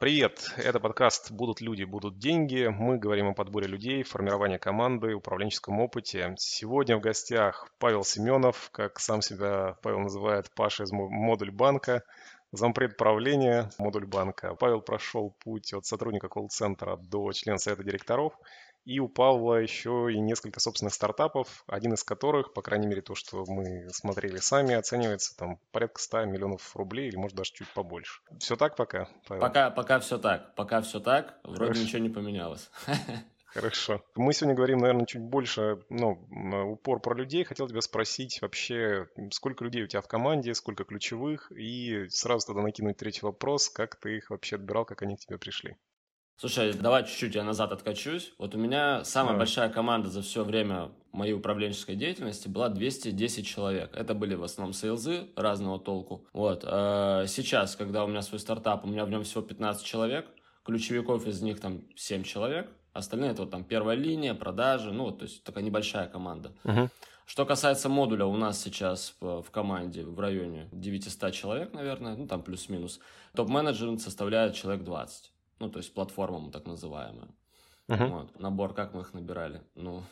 Привет, 0.00 0.54
это 0.56 0.80
подкаст 0.80 1.30
«Будут 1.30 1.60
люди, 1.60 1.84
будут 1.84 2.18
деньги». 2.18 2.68
Мы 2.74 2.96
говорим 2.96 3.28
о 3.28 3.34
подборе 3.34 3.66
людей, 3.66 4.02
формировании 4.02 4.56
команды, 4.56 5.14
управленческом 5.14 5.78
опыте. 5.78 6.34
Сегодня 6.38 6.96
в 6.96 7.02
гостях 7.02 7.68
Павел 7.78 8.02
Семенов, 8.02 8.70
как 8.72 8.98
сам 8.98 9.20
себя 9.20 9.76
Павел 9.82 9.98
называет, 9.98 10.50
Паша 10.56 10.84
из 10.84 10.90
модуль 10.90 11.50
банка, 11.50 12.02
зампред 12.50 12.96
правления 12.96 13.70
модуль 13.76 14.06
банка. 14.06 14.54
Павел 14.54 14.80
прошел 14.80 15.36
путь 15.44 15.74
от 15.74 15.84
сотрудника 15.84 16.30
колл-центра 16.30 16.96
до 16.96 17.30
члена 17.32 17.58
совета 17.58 17.84
директоров– 17.84 18.32
и 18.90 18.98
у 18.98 19.08
Павла 19.08 19.60
еще 19.60 20.08
и 20.12 20.18
несколько 20.18 20.58
собственных 20.58 20.94
стартапов, 20.94 21.62
один 21.68 21.94
из 21.94 22.02
которых, 22.02 22.52
по 22.52 22.60
крайней 22.60 22.88
мере, 22.88 23.02
то, 23.02 23.14
что 23.14 23.44
мы 23.46 23.88
смотрели 23.90 24.38
сами, 24.38 24.74
оценивается 24.74 25.36
там 25.36 25.60
порядка 25.70 26.00
100 26.02 26.24
миллионов 26.24 26.74
рублей 26.74 27.06
или 27.06 27.14
может 27.14 27.36
даже 27.36 27.52
чуть 27.52 27.68
побольше. 27.72 28.20
Все 28.40 28.56
так 28.56 28.74
пока? 28.74 29.08
Павел? 29.28 29.42
Пока, 29.42 29.70
пока 29.70 30.00
все 30.00 30.18
так. 30.18 30.56
Пока 30.56 30.80
все 30.80 30.98
так. 30.98 31.38
Вроде 31.44 31.66
Хорошо. 31.66 31.82
ничего 31.82 31.98
не 32.00 32.08
поменялось. 32.08 32.68
Хорошо. 33.46 34.02
Мы 34.16 34.32
сегодня 34.32 34.56
говорим, 34.56 34.78
наверное, 34.78 35.06
чуть 35.06 35.22
больше, 35.22 35.84
ну, 35.88 36.26
упор 36.72 37.00
про 37.00 37.14
людей. 37.14 37.44
Хотел 37.44 37.68
тебя 37.68 37.82
спросить 37.82 38.42
вообще, 38.42 39.06
сколько 39.30 39.62
людей 39.62 39.84
у 39.84 39.86
тебя 39.86 40.02
в 40.02 40.08
команде, 40.08 40.52
сколько 40.52 40.82
ключевых, 40.82 41.52
и 41.52 42.08
сразу 42.08 42.48
тогда 42.48 42.62
накинуть 42.62 42.96
третий 42.96 43.24
вопрос, 43.24 43.68
как 43.68 43.94
ты 43.94 44.16
их 44.16 44.30
вообще 44.30 44.56
отбирал, 44.56 44.84
как 44.84 45.02
они 45.02 45.16
к 45.16 45.20
тебе 45.20 45.38
пришли. 45.38 45.76
Слушай, 46.40 46.72
давай 46.72 47.04
чуть-чуть 47.04 47.34
я 47.34 47.44
назад 47.44 47.70
откачусь. 47.70 48.32
Вот 48.38 48.54
у 48.54 48.58
меня 48.58 49.04
самая 49.04 49.34
давай. 49.34 49.40
большая 49.40 49.68
команда 49.68 50.08
за 50.08 50.22
все 50.22 50.42
время 50.42 50.90
моей 51.12 51.34
управленческой 51.34 51.96
деятельности 51.96 52.48
была 52.48 52.70
210 52.70 53.46
человек. 53.46 53.94
Это 53.94 54.14
были 54.14 54.34
в 54.36 54.42
основном 54.42 54.72
сейлзы 54.72 55.26
разного 55.36 55.78
толку. 55.78 56.24
Вот. 56.32 56.64
А 56.66 57.26
сейчас, 57.26 57.76
когда 57.76 58.04
у 58.04 58.06
меня 58.06 58.22
свой 58.22 58.40
стартап, 58.40 58.86
у 58.86 58.88
меня 58.88 59.04
в 59.04 59.10
нем 59.10 59.22
всего 59.22 59.42
15 59.42 59.84
человек, 59.84 60.28
ключевиков 60.64 61.26
из 61.26 61.42
них 61.42 61.60
там 61.60 61.82
7 61.94 62.22
человек, 62.22 62.70
остальные 62.94 63.32
это 63.32 63.42
вот 63.42 63.50
там 63.50 63.62
первая 63.62 63.98
линия, 63.98 64.32
продажи, 64.32 64.92
ну, 64.92 65.10
то 65.10 65.24
есть 65.24 65.44
такая 65.44 65.62
небольшая 65.62 66.08
команда. 66.08 66.52
Угу. 66.64 66.88
Что 67.26 67.44
касается 67.44 67.90
модуля, 67.90 68.24
у 68.24 68.36
нас 68.38 68.62
сейчас 68.62 69.14
в, 69.20 69.42
в 69.42 69.50
команде 69.50 70.06
в 70.06 70.18
районе 70.18 70.70
900 70.72 71.34
человек, 71.34 71.74
наверное, 71.74 72.16
ну 72.16 72.26
там 72.26 72.42
плюс-минус. 72.42 72.98
Топ-менеджер 73.34 73.98
составляет 73.98 74.54
человек 74.54 74.84
20 74.84 75.32
ну, 75.60 75.70
то 75.70 75.78
есть 75.78 75.94
платформам 75.94 76.50
так 76.50 76.66
называемую. 76.66 77.32
Угу. 77.90 78.04
Вот. 78.06 78.40
Набор, 78.40 78.74
как 78.74 78.94
мы 78.94 79.02
их 79.02 79.12
набирали? 79.14 79.62
Ну, 79.74 80.02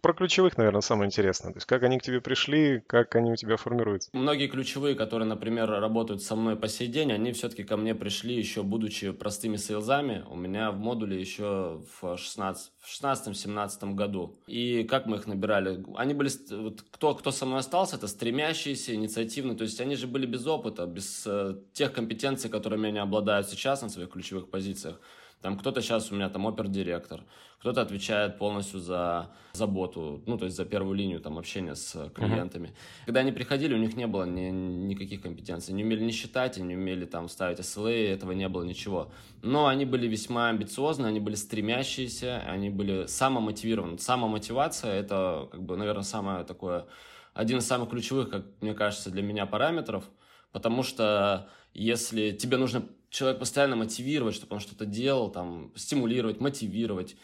про 0.00 0.14
ключевых, 0.14 0.56
наверное, 0.56 0.80
самое 0.80 1.08
интересное. 1.08 1.52
То 1.52 1.58
есть, 1.58 1.66
как 1.66 1.82
они 1.82 1.98
к 1.98 2.02
тебе 2.02 2.20
пришли, 2.20 2.82
как 2.86 3.14
они 3.16 3.32
у 3.32 3.36
тебя 3.36 3.56
формируются. 3.56 4.08
Многие 4.12 4.48
ключевые, 4.48 4.94
которые, 4.94 5.28
например, 5.28 5.68
работают 5.68 6.22
со 6.22 6.36
мной 6.36 6.56
по 6.56 6.68
сей 6.68 6.88
день, 6.88 7.12
они 7.12 7.32
все-таки 7.32 7.64
ко 7.64 7.76
мне 7.76 7.94
пришли 7.94 8.34
еще 8.34 8.62
будучи 8.62 9.10
простыми 9.12 9.56
сейлзами. 9.56 10.24
У 10.30 10.36
меня 10.36 10.70
в 10.70 10.78
модуле 10.78 11.20
еще 11.20 11.82
в 12.00 12.16
16, 12.16 12.72
в 12.78 13.02
16-17 13.02 13.94
году. 13.94 14.38
И 14.46 14.84
как 14.84 15.06
мы 15.06 15.16
их 15.16 15.26
набирали? 15.26 15.84
Они 15.96 16.14
были, 16.14 16.30
вот, 16.50 16.82
кто, 16.90 17.14
кто 17.14 17.30
со 17.30 17.44
мной 17.44 17.60
остался, 17.60 17.96
это 17.96 18.08
стремящиеся, 18.08 18.94
инициативные. 18.94 19.56
То 19.56 19.64
есть, 19.64 19.80
они 19.80 19.96
же 19.96 20.06
были 20.06 20.24
без 20.24 20.46
опыта, 20.46 20.86
без 20.86 21.26
э, 21.26 21.56
тех 21.74 21.92
компетенций, 21.92 22.48
которыми 22.48 22.88
они 22.88 22.98
обладают 22.98 23.48
сейчас 23.48 23.82
на 23.82 23.90
своих 23.90 24.10
ключевых 24.10 24.48
позициях. 24.50 24.98
Там 25.44 25.58
кто-то 25.58 25.82
сейчас 25.82 26.10
у 26.10 26.14
меня 26.14 26.30
там 26.30 26.46
опер-директор, 26.46 27.20
кто-то 27.58 27.82
отвечает 27.82 28.38
полностью 28.38 28.80
за 28.80 29.30
заботу, 29.52 30.22
ну, 30.24 30.38
то 30.38 30.46
есть 30.46 30.56
за 30.56 30.64
первую 30.64 30.94
линию 30.94 31.20
там 31.20 31.36
общения 31.36 31.74
с 31.74 32.10
клиентами. 32.14 32.68
Uh-huh. 32.68 33.04
Когда 33.04 33.20
они 33.20 33.30
приходили, 33.30 33.74
у 33.74 33.76
них 33.76 33.94
не 33.94 34.06
было 34.06 34.24
ни, 34.24 34.48
никаких 34.48 35.20
компетенций. 35.20 35.74
Не 35.74 35.84
умели 35.84 36.02
не 36.02 36.12
считать, 36.12 36.56
не 36.56 36.74
умели 36.74 37.04
там 37.04 37.28
ставить 37.28 37.58
SLA, 37.58 38.14
этого 38.14 38.32
не 38.32 38.48
было 38.48 38.62
ничего. 38.62 39.12
Но 39.42 39.66
они 39.66 39.84
были 39.84 40.06
весьма 40.06 40.48
амбициозны, 40.48 41.04
они 41.04 41.20
были 41.20 41.34
стремящиеся, 41.34 42.42
они 42.46 42.70
были 42.70 43.04
самомотивированы. 43.04 43.98
Самомотивация— 43.98 44.94
это, 44.94 45.50
как 45.52 45.62
бы, 45.62 45.76
наверное, 45.76 46.04
самое 46.04 46.44
такое, 46.44 46.86
один 47.34 47.58
из 47.58 47.66
самых 47.66 47.90
ключевых, 47.90 48.30
как 48.30 48.46
мне 48.62 48.72
кажется, 48.72 49.10
для 49.10 49.20
меня 49.20 49.44
параметров, 49.44 50.04
потому 50.52 50.82
что 50.82 51.50
если 51.74 52.30
тебе 52.30 52.56
нужно 52.56 52.88
человек 53.14 53.38
постоянно 53.38 53.76
мотивировать, 53.76 54.34
чтобы 54.34 54.54
он 54.54 54.60
что-то 54.60 54.86
делал, 54.86 55.30
там, 55.30 55.70
стимулировать, 55.76 56.40
мотивировать. 56.40 57.16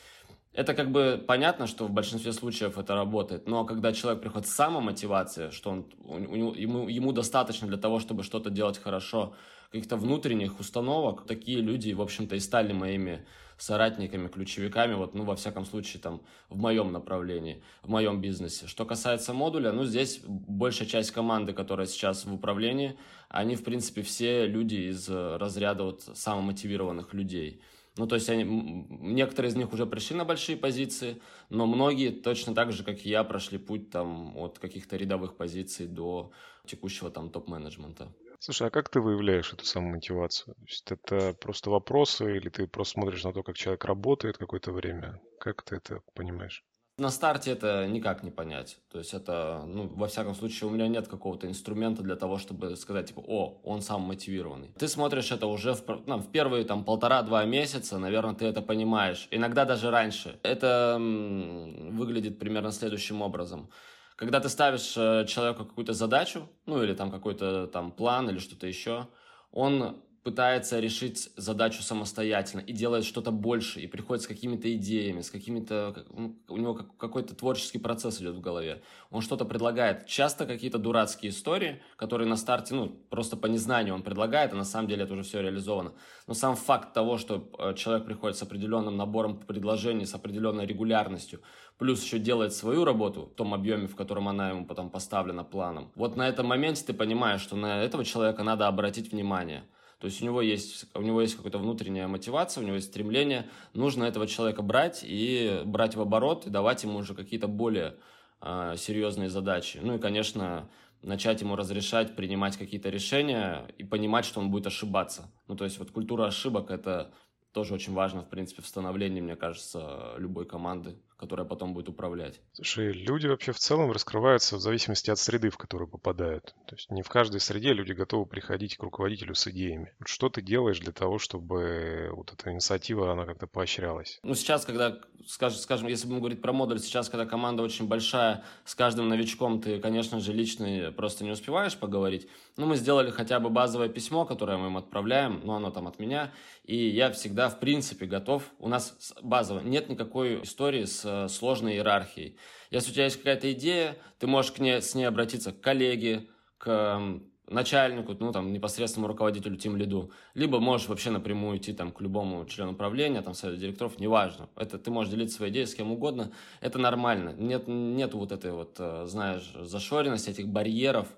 Это 0.53 0.75
как 0.75 0.91
бы 0.93 1.23
понятно, 1.27 1.67
что 1.67 1.85
в 1.87 1.91
большинстве 1.91 2.33
случаев 2.33 2.79
это 2.79 2.95
работает, 2.95 3.49
но 3.49 3.65
когда 3.65 3.93
человек 3.93 4.23
приходит 4.23 4.49
с 4.49 4.53
самомотивацией, 4.53 5.51
что 5.51 5.71
он, 5.71 5.87
у, 6.05 6.15
у, 6.15 6.55
ему, 6.55 6.89
ему 6.89 7.13
достаточно 7.13 7.67
для 7.67 7.77
того, 7.77 7.99
чтобы 7.99 8.23
что-то 8.23 8.51
делать 8.51 8.79
хорошо, 8.79 9.35
каких-то 9.73 9.97
внутренних 9.97 10.61
установок, 10.61 11.27
такие 11.27 11.61
люди, 11.61 11.93
в 11.93 12.01
общем-то, 12.01 12.37
и 12.37 12.41
стали 12.41 12.73
моими 12.73 13.27
соратниками, 13.63 14.29
ключевиками, 14.29 14.95
вот, 14.95 15.15
ну, 15.15 15.25
во 15.25 15.37
всяком 15.37 15.65
случае, 15.65 16.01
там, 16.01 16.23
в 16.49 16.57
моем 16.57 16.93
направлении, 16.93 17.63
в 17.83 17.91
моем 17.91 18.21
бизнесе. 18.21 18.67
Что 18.67 18.85
касается 18.85 19.33
модуля, 19.35 19.73
ну, 19.73 19.85
здесь 19.85 20.21
большая 20.25 20.89
часть 20.89 21.11
команды, 21.11 21.53
которая 21.53 21.87
сейчас 21.87 22.25
в 22.25 22.33
управлении, 22.33 22.97
они, 23.29 23.57
в 23.57 23.65
принципе, 23.65 24.03
все 24.03 24.47
люди 24.47 24.91
из 24.91 25.09
разряда 25.09 25.85
вот 25.85 26.03
самомотивированных 26.03 27.15
людей. 27.15 27.61
Ну, 27.97 28.07
то 28.07 28.15
есть 28.15 28.31
они, 28.31 28.45
некоторые 28.89 29.51
из 29.51 29.57
них 29.57 29.73
уже 29.73 29.85
пришли 29.85 30.17
на 30.17 30.25
большие 30.25 30.57
позиции, 30.57 31.21
но 31.51 31.67
многие 31.67 32.11
точно 32.11 32.55
так 32.55 32.73
же, 32.73 32.83
как 32.85 33.05
и 33.05 33.11
я, 33.11 33.25
прошли 33.25 33.59
путь 33.59 33.91
там 33.91 34.37
от 34.37 34.59
каких-то 34.59 34.97
рядовых 34.97 35.37
позиций 35.37 35.87
до 35.87 36.31
текущего 36.67 37.11
там 37.11 37.31
топ-менеджмента. 37.31 38.09
Слушай, 38.41 38.67
а 38.67 38.71
как 38.71 38.89
ты 38.89 39.01
выявляешь 39.01 39.53
эту 39.53 39.65
самую 39.65 39.95
мотивацию? 39.95 40.57
То 40.57 40.63
есть 40.63 40.91
это 40.91 41.33
просто 41.35 41.71
вопросы, 41.71 42.37
или 42.39 42.49
ты 42.49 42.67
просто 42.67 42.95
смотришь 42.95 43.23
на 43.23 43.33
то, 43.33 43.45
как 43.45 43.57
человек 43.57 43.85
работает 43.85 44.37
какое-то 44.37 44.73
время? 44.73 45.21
Как 45.39 45.63
ты 45.63 45.77
это 45.77 46.01
понимаешь? 46.15 46.65
На 46.99 47.11
старте 47.11 47.53
это 47.53 47.87
никак 47.87 48.23
не 48.23 48.31
понять. 48.31 48.79
То 48.91 48.99
есть 48.99 49.15
это, 49.15 49.63
ну, 49.67 49.89
во 49.89 50.07
всяком 50.07 50.35
случае, 50.35 50.69
у 50.69 50.73
меня 50.73 50.87
нет 50.87 51.09
какого-то 51.09 51.47
инструмента 51.47 52.03
для 52.03 52.15
того, 52.17 52.37
чтобы 52.37 52.77
сказать, 52.77 53.07
типа, 53.09 53.21
о, 53.27 53.61
он 53.65 53.81
сам 53.81 54.03
мотивированный. 54.03 54.69
Ты 54.79 54.87
смотришь 54.87 55.33
это 55.33 55.47
уже 55.47 55.73
в, 55.73 55.83
ну, 56.07 56.19
в 56.19 56.31
первые 56.31 56.65
там 56.67 56.85
полтора-два 56.85 57.45
месяца, 57.47 57.99
наверное, 57.99 58.35
ты 58.35 58.45
это 58.45 58.61
понимаешь. 58.61 59.29
Иногда 59.31 59.65
даже 59.65 59.91
раньше. 59.91 60.41
Это 60.43 60.97
м- 60.97 61.97
выглядит 61.97 62.39
примерно 62.39 62.71
следующим 62.71 63.23
образом. 63.23 63.71
Когда 64.21 64.39
ты 64.39 64.51
ставишь 64.51 64.99
э, 64.99 65.25
человеку 65.27 65.65
какую-то 65.65 65.95
задачу, 65.95 66.47
ну 66.67 66.83
или 66.83 66.93
там 66.93 67.11
какой-то 67.11 67.67
там 67.69 67.91
план 67.91 68.29
или 68.29 68.39
что-то 68.39 68.67
еще, 68.67 69.09
он 69.51 69.97
пытается 70.23 70.81
решить 70.81 71.31
задачу 71.37 71.83
самостоятельно 71.83 72.61
и 72.61 72.73
делает 72.73 73.05
что-то 73.05 73.31
больше, 73.31 73.81
и 73.81 73.87
приходит 73.87 74.25
с 74.25 74.27
какими-то 74.27 74.73
идеями, 74.75 75.23
с 75.23 75.31
какими-то... 75.31 76.05
Ну, 76.11 76.39
у 76.49 76.59
него 76.59 76.75
какой-то 76.75 77.35
творческий 77.35 77.79
процесс 77.79 78.21
идет 78.21 78.35
в 78.35 78.41
голове. 78.41 78.83
Он 79.11 79.23
что-то 79.23 79.47
предлагает. 79.47 80.07
Часто 80.07 80.45
какие-то 80.45 80.79
дурацкие 80.79 81.31
истории, 81.31 81.81
которые 81.97 82.29
на 82.29 82.37
старте, 82.37 82.75
ну, 82.75 82.89
просто 83.09 83.37
по 83.39 83.47
незнанию 83.47 83.95
он 83.95 84.03
предлагает, 84.03 84.53
а 84.53 84.57
на 84.57 84.65
самом 84.65 84.89
деле 84.89 85.05
это 85.05 85.15
уже 85.15 85.23
все 85.23 85.41
реализовано. 85.41 85.93
Но 86.27 86.35
сам 86.35 86.55
факт 86.55 86.93
того, 86.93 87.17
что 87.17 87.51
э, 87.59 87.75
человек 87.75 88.05
приходит 88.05 88.37
с 88.37 88.43
определенным 88.43 88.99
набором 88.99 89.39
предложений, 89.39 90.05
с 90.05 90.15
определенной 90.15 90.67
регулярностью, 90.67 91.41
плюс 91.79 92.05
еще 92.05 92.19
делает 92.19 92.53
свою 92.53 92.85
работу 92.85 93.31
в 93.33 93.35
том 93.37 93.55
объеме, 93.55 93.87
в 93.87 93.97
котором 93.97 94.29
она 94.29 94.51
ему 94.51 94.67
потом 94.67 94.91
поставлена 94.91 95.45
планом. 95.45 95.91
Вот 95.95 96.17
на 96.17 96.29
этом 96.29 96.47
моменте 96.47 96.85
ты 96.85 96.93
понимаешь, 96.93 97.41
что 97.41 97.57
на 97.57 97.83
этого 97.83 98.05
человека 98.05 98.43
надо 98.43 98.69
обратить 98.69 99.13
внимание– 99.13 99.65
то 100.01 100.07
есть 100.07 100.23
у 100.23 100.25
него 100.25 100.41
есть, 100.41 100.87
у 100.95 101.03
него 101.03 101.21
есть 101.21 101.37
какая-то 101.37 101.59
внутренняя 101.59 102.09
мотивация, 102.09 102.63
у 102.63 102.65
него 102.65 102.77
есть 102.77 102.89
стремление. 102.89 103.47
Нужно 103.75 104.05
этого 104.05 104.27
человека 104.27 104.63
брать 104.63 105.01
и 105.05 105.61
брать 105.67 105.95
в 105.95 106.01
оборот 106.01 106.47
и 106.47 106.51
давать 106.51 106.83
ему 106.85 106.99
уже 106.99 107.15
какие-то 107.15 107.49
более 107.49 107.97
э, 108.41 108.77
серьезные 108.79 109.29
задачи. 109.29 109.79
Ну 109.83 109.97
и, 109.97 109.99
конечно, 109.99 110.71
начать 111.03 111.43
ему 111.43 111.55
разрешать 111.55 112.17
принимать 112.17 112.57
какие-то 112.57 112.89
решения 112.89 113.67
и 113.77 113.85
понимать, 113.85 114.25
что 114.25 114.41
он 114.41 114.51
будет 114.51 114.67
ошибаться. 114.67 115.31
Ну, 115.49 115.55
то 115.55 115.65
есть 115.65 115.79
вот 115.79 115.91
культура 115.91 116.25
ошибок– 116.25 116.71
это 116.73 117.13
тоже 117.53 117.75
очень 117.75 117.93
важно, 117.93 118.23
в 118.23 118.29
принципе, 118.31 118.63
в 118.63 118.67
становлении, 118.67 119.21
мне 119.21 119.37
кажется, 119.37 120.15
любой 120.17 120.47
команды 120.47 120.97
которая 121.21 121.47
потом 121.47 121.75
будет 121.75 121.91
управлять. 121.91 122.41
Слушай, 122.55 122.93
люди 122.93 123.27
вообще 123.27 123.53
в 123.53 123.59
целом 123.59 123.93
раскрываются 123.93 124.57
в 124.57 124.61
зависимости 124.61 125.11
от 125.11 125.19
среды, 125.19 125.51
в 125.51 125.59
которую 125.59 125.87
попадают. 125.87 126.55
То 126.67 126.75
есть 126.75 126.91
не 126.91 127.03
в 127.03 127.11
каждой 127.11 127.41
среде 127.41 127.75
люди 127.75 127.93
готовы 127.93 128.25
приходить 128.25 128.79
к 128.79 128.83
руководителю 128.83 129.35
с 129.35 129.47
идеями. 129.47 129.93
Что 130.03 130.31
ты 130.31 130.41
делаешь 130.41 130.81
для 130.81 130.93
того, 130.93 131.19
чтобы 131.19 132.09
вот 132.13 132.33
эта 132.33 132.51
инициатива, 132.51 133.13
она 133.13 133.27
как-то 133.27 133.47
поощрялась? 133.47 134.19
Ну, 134.23 134.35
сейчас, 134.35 134.65
когда, 134.65 134.99
скажем, 135.27 135.59
скажем, 135.59 135.89
если 135.89 136.07
будем 136.07 136.21
говорить 136.21 136.41
про 136.41 136.55
модуль, 136.55 136.79
сейчас, 136.79 137.11
когда 137.11 137.27
команда 137.27 137.63
очень 137.63 137.87
большая, 137.87 138.43
с 138.65 138.75
каждым 138.75 139.11
новичком 139.11 139.61
ты, 139.61 139.79
конечно 139.79 140.21
же, 140.21 140.33
лично 140.33 140.91
просто 140.97 141.25
не 141.25 141.33
успеваешь 141.33 141.77
поговорить. 141.77 142.29
Ну, 142.57 142.65
мы 142.65 142.77
сделали 142.77 143.11
хотя 143.11 143.41
бы 143.41 143.51
базовое 143.51 143.91
письмо, 143.91 144.25
которое 144.25 144.57
мы 144.57 144.69
им 144.69 144.79
отправляем, 144.79 145.43
но 145.45 145.57
оно 145.57 145.71
там 145.71 145.87
от 145.87 145.99
меня. 145.99 146.33
И 146.65 146.89
я 146.89 147.11
всегда, 147.11 147.49
в 147.51 147.61
принципе, 147.61 148.07
готов. 148.07 148.45
У 148.59 148.69
нас 148.69 149.13
базово 149.21 149.61
нет 149.61 149.89
никакой 149.89 150.43
истории 150.45 150.85
с 150.85 151.10
Э, 151.11 151.29
сложной 151.29 151.75
иерархией. 151.75 152.37
Если 152.71 152.91
у 152.91 152.95
тебя 152.95 153.05
есть 153.05 153.17
какая-то 153.17 153.53
идея, 153.53 153.97
ты 154.19 154.27
можешь 154.27 154.53
к 154.53 154.59
ней, 154.61 154.81
с 154.81 154.95
ней 154.95 155.05
обратиться 155.05 155.51
к 155.53 155.61
коллеге, 155.61 156.29
к 156.59 157.01
начальнику, 157.49 158.15
ну, 158.21 158.33
там, 158.33 158.53
непосредственному 158.53 159.09
руководителю, 159.09 159.57
тим 159.57 159.77
лиду, 159.77 160.13
либо 160.35 160.61
можешь 160.61 160.89
вообще 160.89 161.11
напрямую 161.11 161.59
идти 161.59 161.73
там 161.73 161.91
к 161.91 162.01
любому 162.01 162.47
члену 162.47 162.77
правления, 162.77 163.23
там, 163.23 163.35
совета 163.35 163.59
директоров, 163.61 163.99
неважно. 163.99 164.49
Это 164.55 164.79
ты 164.79 164.93
можешь 164.93 165.11
делиться 165.11 165.37
своей 165.37 165.53
идеей 165.53 165.67
с 165.67 165.75
кем 165.75 165.91
угодно, 165.91 166.31
это 166.61 166.79
нормально. 166.79 167.35
Нет, 167.37 167.65
нет 167.67 168.15
вот 168.15 168.31
этой 168.31 168.53
вот, 168.53 168.77
э, 168.79 169.07
знаешь, 169.07 169.53
зашоренности, 169.55 170.31
этих 170.31 170.47
барьеров, 170.47 171.09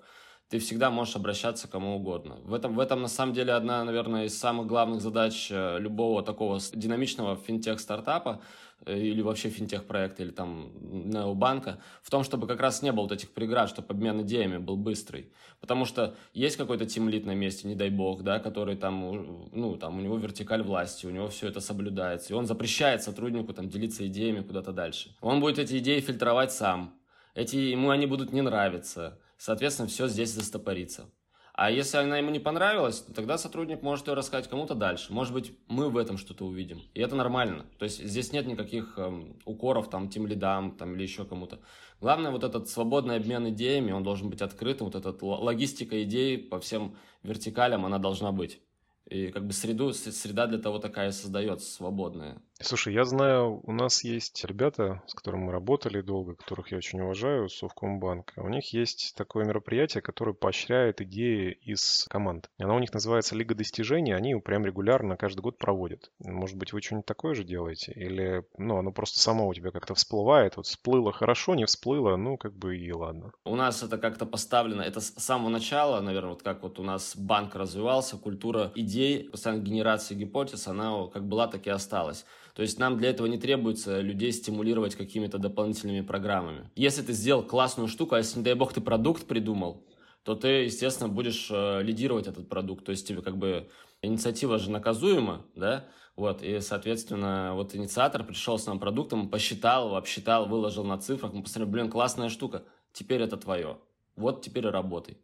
ты 0.49 0.59
всегда 0.59 0.91
можешь 0.91 1.15
обращаться 1.15 1.67
к 1.67 1.71
кому 1.71 1.95
угодно. 1.95 2.37
В 2.43 2.53
этом, 2.53 2.75
в 2.75 2.79
этом 2.79 3.01
на 3.01 3.07
самом 3.07 3.33
деле 3.33 3.53
одна, 3.53 3.83
наверное, 3.83 4.25
из 4.25 4.37
самых 4.37 4.67
главных 4.67 5.01
задач 5.01 5.49
э, 5.51 5.77
любого 5.79 6.23
такого 6.23 6.59
динамичного 6.73 7.35
финтех-стартапа 7.35 8.41
или 8.85 9.21
вообще 9.21 9.49
финтех-проекта, 9.49 10.23
или 10.23 10.31
там 10.31 10.71
необанка, 10.81 11.79
в 12.01 12.09
том, 12.09 12.23
чтобы 12.23 12.47
как 12.47 12.59
раз 12.59 12.81
не 12.81 12.91
было 12.91 13.03
вот 13.03 13.11
этих 13.11 13.31
преград, 13.31 13.69
чтобы 13.69 13.87
обмен 13.89 14.21
идеями 14.21 14.57
был 14.57 14.77
быстрый. 14.77 15.31
Потому 15.59 15.85
что 15.85 16.15
есть 16.33 16.57
какой-то 16.57 16.85
тимлит 16.85 17.25
на 17.25 17.35
месте, 17.35 17.67
не 17.67 17.75
дай 17.75 17.89
бог, 17.89 18.23
да, 18.23 18.39
который 18.39 18.75
там, 18.75 19.49
ну, 19.51 19.75
там 19.77 19.97
у 19.97 20.01
него 20.01 20.17
вертикаль 20.17 20.61
власти, 20.61 21.05
у 21.05 21.11
него 21.11 21.27
все 21.29 21.47
это 21.47 21.59
соблюдается, 21.59 22.33
и 22.33 22.35
он 22.35 22.45
запрещает 22.45 23.03
сотруднику 23.03 23.53
там 23.53 23.69
делиться 23.69 24.05
идеями 24.07 24.41
куда-то 24.41 24.71
дальше. 24.71 25.15
Он 25.21 25.39
будет 25.39 25.59
эти 25.59 25.77
идеи 25.79 25.99
фильтровать 25.99 26.51
сам, 26.51 26.93
эти, 27.35 27.55
ему 27.55 27.89
они 27.89 28.05
будут 28.05 28.33
не 28.33 28.41
нравиться, 28.41 29.19
соответственно, 29.37 29.87
все 29.87 30.07
здесь 30.07 30.31
застопорится. 30.31 31.09
А 31.55 31.69
если 31.69 31.97
она 31.97 32.17
ему 32.17 32.31
не 32.31 32.39
понравилась, 32.39 33.01
то 33.01 33.13
тогда 33.13 33.37
сотрудник 33.37 33.83
может 33.83 34.07
ее 34.07 34.15
рассказать 34.15 34.49
кому-то 34.49 34.73
дальше. 34.73 35.13
Может 35.13 35.33
быть, 35.33 35.53
мы 35.67 35.89
в 35.89 35.97
этом 35.97 36.17
что-то 36.17 36.45
увидим. 36.45 36.81
И 36.95 36.99
это 36.99 37.15
нормально. 37.15 37.67
То 37.77 37.85
есть 37.85 38.03
здесь 38.03 38.31
нет 38.31 38.47
никаких 38.47 38.97
эм, 38.97 39.37
укоров 39.45 39.87
там 39.87 40.09
тем 40.09 40.25
лидам 40.25 40.71
там, 40.75 40.95
или 40.95 41.03
еще 41.03 41.25
кому-то. 41.25 41.59
Главное, 42.01 42.31
вот 42.31 42.43
этот 42.43 42.69
свободный 42.69 43.17
обмен 43.17 43.49
идеями, 43.49 43.91
он 43.91 44.01
должен 44.01 44.31
быть 44.31 44.41
открытым. 44.41 44.87
Вот 44.89 44.95
эта 44.95 45.13
логистика 45.23 46.01
идей 46.01 46.39
по 46.39 46.59
всем 46.59 46.95
вертикалям, 47.21 47.85
она 47.85 47.99
должна 47.99 48.31
быть. 48.31 48.59
И 49.07 49.27
как 49.27 49.45
бы 49.45 49.53
среду, 49.53 49.93
среда 49.93 50.47
для 50.47 50.57
того 50.57 50.79
такая 50.79 51.11
создается, 51.11 51.71
свободная. 51.71 52.41
Слушай, 52.63 52.93
я 52.93 53.03
знаю, 53.03 53.59
у 53.63 53.73
нас 53.73 54.05
есть 54.05 54.45
ребята, 54.45 55.03
с 55.07 55.13
которыми 55.13 55.43
мы 55.43 55.51
работали 55.51 55.99
долго, 55.99 56.35
которых 56.35 56.71
я 56.71 56.77
очень 56.77 57.01
уважаю, 57.01 57.49
Совкомбанк. 57.49 58.31
У 58.37 58.47
них 58.47 58.71
есть 58.71 59.15
такое 59.17 59.43
мероприятие, 59.43 60.01
которое 60.01 60.33
поощряет 60.33 61.01
идеи 61.01 61.57
из 61.61 62.05
команд. 62.09 62.49
Оно 62.57 62.77
у 62.77 62.79
них 62.79 62.93
называется 62.93 63.35
Лига 63.35 63.53
достижений, 63.53 64.13
они 64.13 64.29
его 64.29 64.39
прям 64.39 64.65
регулярно 64.65 65.17
каждый 65.17 65.41
год 65.41 65.57
проводят. 65.57 66.09
Может 66.19 66.57
быть, 66.57 66.71
вы 66.71 66.81
что-нибудь 66.81 67.05
такое 67.05 67.33
же 67.33 67.43
делаете? 67.43 67.91
Или, 67.91 68.45
ну, 68.57 68.77
оно 68.77 68.93
просто 68.93 69.19
само 69.19 69.49
у 69.49 69.53
тебя 69.53 69.71
как-то 69.71 69.93
всплывает, 69.93 70.55
вот 70.55 70.65
всплыло 70.65 71.11
хорошо, 71.11 71.55
не 71.55 71.65
всплыло, 71.65 72.15
ну, 72.15 72.37
как 72.37 72.53
бы 72.53 72.77
и 72.77 72.93
ладно. 72.93 73.33
У 73.43 73.57
нас 73.57 73.83
это 73.83 73.97
как-то 73.97 74.25
поставлено, 74.25 74.83
это 74.83 75.01
с 75.01 75.13
самого 75.17 75.49
начала, 75.49 75.99
наверное, 75.99 76.31
вот 76.31 76.43
как 76.43 76.63
вот 76.63 76.79
у 76.79 76.83
нас 76.83 77.17
банк 77.17 77.55
развивался, 77.55 78.15
культура 78.15 78.71
идей, 78.75 79.29
постоянно 79.29 79.61
генерации 79.61 80.15
гипотез, 80.15 80.69
она 80.69 81.07
как 81.07 81.27
была, 81.27 81.47
так 81.47 81.67
и 81.67 81.69
осталась. 81.69 82.25
То 82.53 82.61
есть 82.61 82.77
нам 82.77 82.97
для 82.97 83.09
этого 83.09 83.27
не 83.27 83.37
требуется 83.37 83.99
людей 84.01 84.31
стимулировать 84.31 84.95
какими-то 84.95 85.39
дополнительными 85.39 86.01
программами. 86.01 86.69
Если 86.75 87.01
ты 87.01 87.13
сделал 87.13 87.43
классную 87.43 87.87
штуку, 87.87 88.15
а 88.15 88.19
если, 88.19 88.37
не 88.37 88.43
дай 88.43 88.53
бог, 88.53 88.73
ты 88.73 88.81
продукт 88.81 89.25
придумал, 89.25 89.83
то 90.23 90.35
ты, 90.35 90.47
естественно, 90.65 91.09
будешь 91.09 91.49
э, 91.51 91.81
лидировать 91.81 92.27
этот 92.27 92.47
продукт. 92.47 92.85
То 92.85 92.91
есть 92.91 93.07
тебе 93.07 93.21
как 93.21 93.37
бы 93.37 93.69
инициатива 94.01 94.59
же 94.59 94.69
наказуема, 94.69 95.45
да, 95.55 95.85
вот, 96.15 96.43
и, 96.43 96.59
соответственно, 96.59 97.53
вот 97.55 97.73
инициатор 97.73 98.23
пришел 98.23 98.59
с 98.59 98.67
нам 98.67 98.79
продуктом, 98.79 99.29
посчитал 99.29 99.87
его, 99.87 99.95
обсчитал, 99.95 100.47
выложил 100.47 100.83
на 100.83 100.99
цифрах, 100.99 101.33
мы 101.33 101.41
посмотрели, 101.41 101.71
блин, 101.71 101.89
классная 101.89 102.29
штука, 102.29 102.63
теперь 102.91 103.21
это 103.21 103.35
твое, 103.35 103.79
вот 104.15 104.43
теперь 104.43 104.65
и 104.65 104.69
работай. 104.69 105.17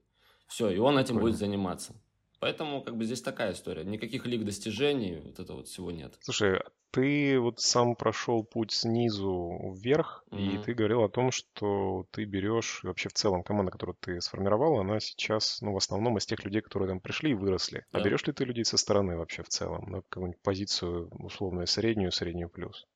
Все, 0.48 0.70
и 0.70 0.80
он 0.80 0.98
этим 0.98 1.16
Прикольно. 1.16 1.22
будет 1.22 1.38
заниматься. 1.38 1.94
Поэтому 2.40 2.82
как 2.82 2.96
бы 2.98 3.06
здесь 3.06 3.22
такая 3.22 3.54
история. 3.54 3.84
Никаких 3.84 4.26
лиг 4.26 4.46
достижений, 4.46 5.22
вот 5.24 5.40
этого 5.40 5.58
вот 5.58 5.68
всего 5.68 5.92
нет. 5.92 6.18
Слушай, 6.22 6.62
ты 6.92 7.40
вот 7.40 7.60
сам 7.60 7.96
прошел 7.96 8.44
путь 8.44 8.72
снизу 8.72 9.76
вверх, 9.78 10.24
mm-hmm. 10.32 10.62
и 10.62 10.64
ты 10.64 10.74
говорил 10.74 11.04
о 11.04 11.10
том, 11.10 11.32
что 11.32 12.06
ты 12.12 12.26
берешь 12.26 12.82
вообще 12.84 13.10
в 13.10 13.14
целом 13.14 13.44
команда, 13.44 13.72
которую 13.72 13.96
ты 14.00 14.20
сформировал, 14.22 14.80
она 14.80 15.00
сейчас, 15.00 15.62
ну, 15.62 15.74
в 15.74 15.78
основном 15.78 16.18
из 16.18 16.26
тех 16.26 16.44
людей, 16.44 16.62
которые 16.62 16.90
там 16.90 17.00
пришли 17.00 17.32
и 17.32 17.36
выросли. 17.36 17.86
А 17.92 18.02
берешь 18.02 18.26
ли 18.26 18.34
ты 18.34 18.46
людей 18.46 18.66
со 18.66 18.78
стороны 18.78 19.18
вообще 19.18 19.44
в 19.44 19.50
целом 19.50 19.90
на 19.90 20.02
какую-нибудь 20.02 20.42
позицию 20.42 21.10
условную 21.12 21.68
среднюю, 21.68 22.12
среднюю 22.12 22.50
плюс? 22.50 22.88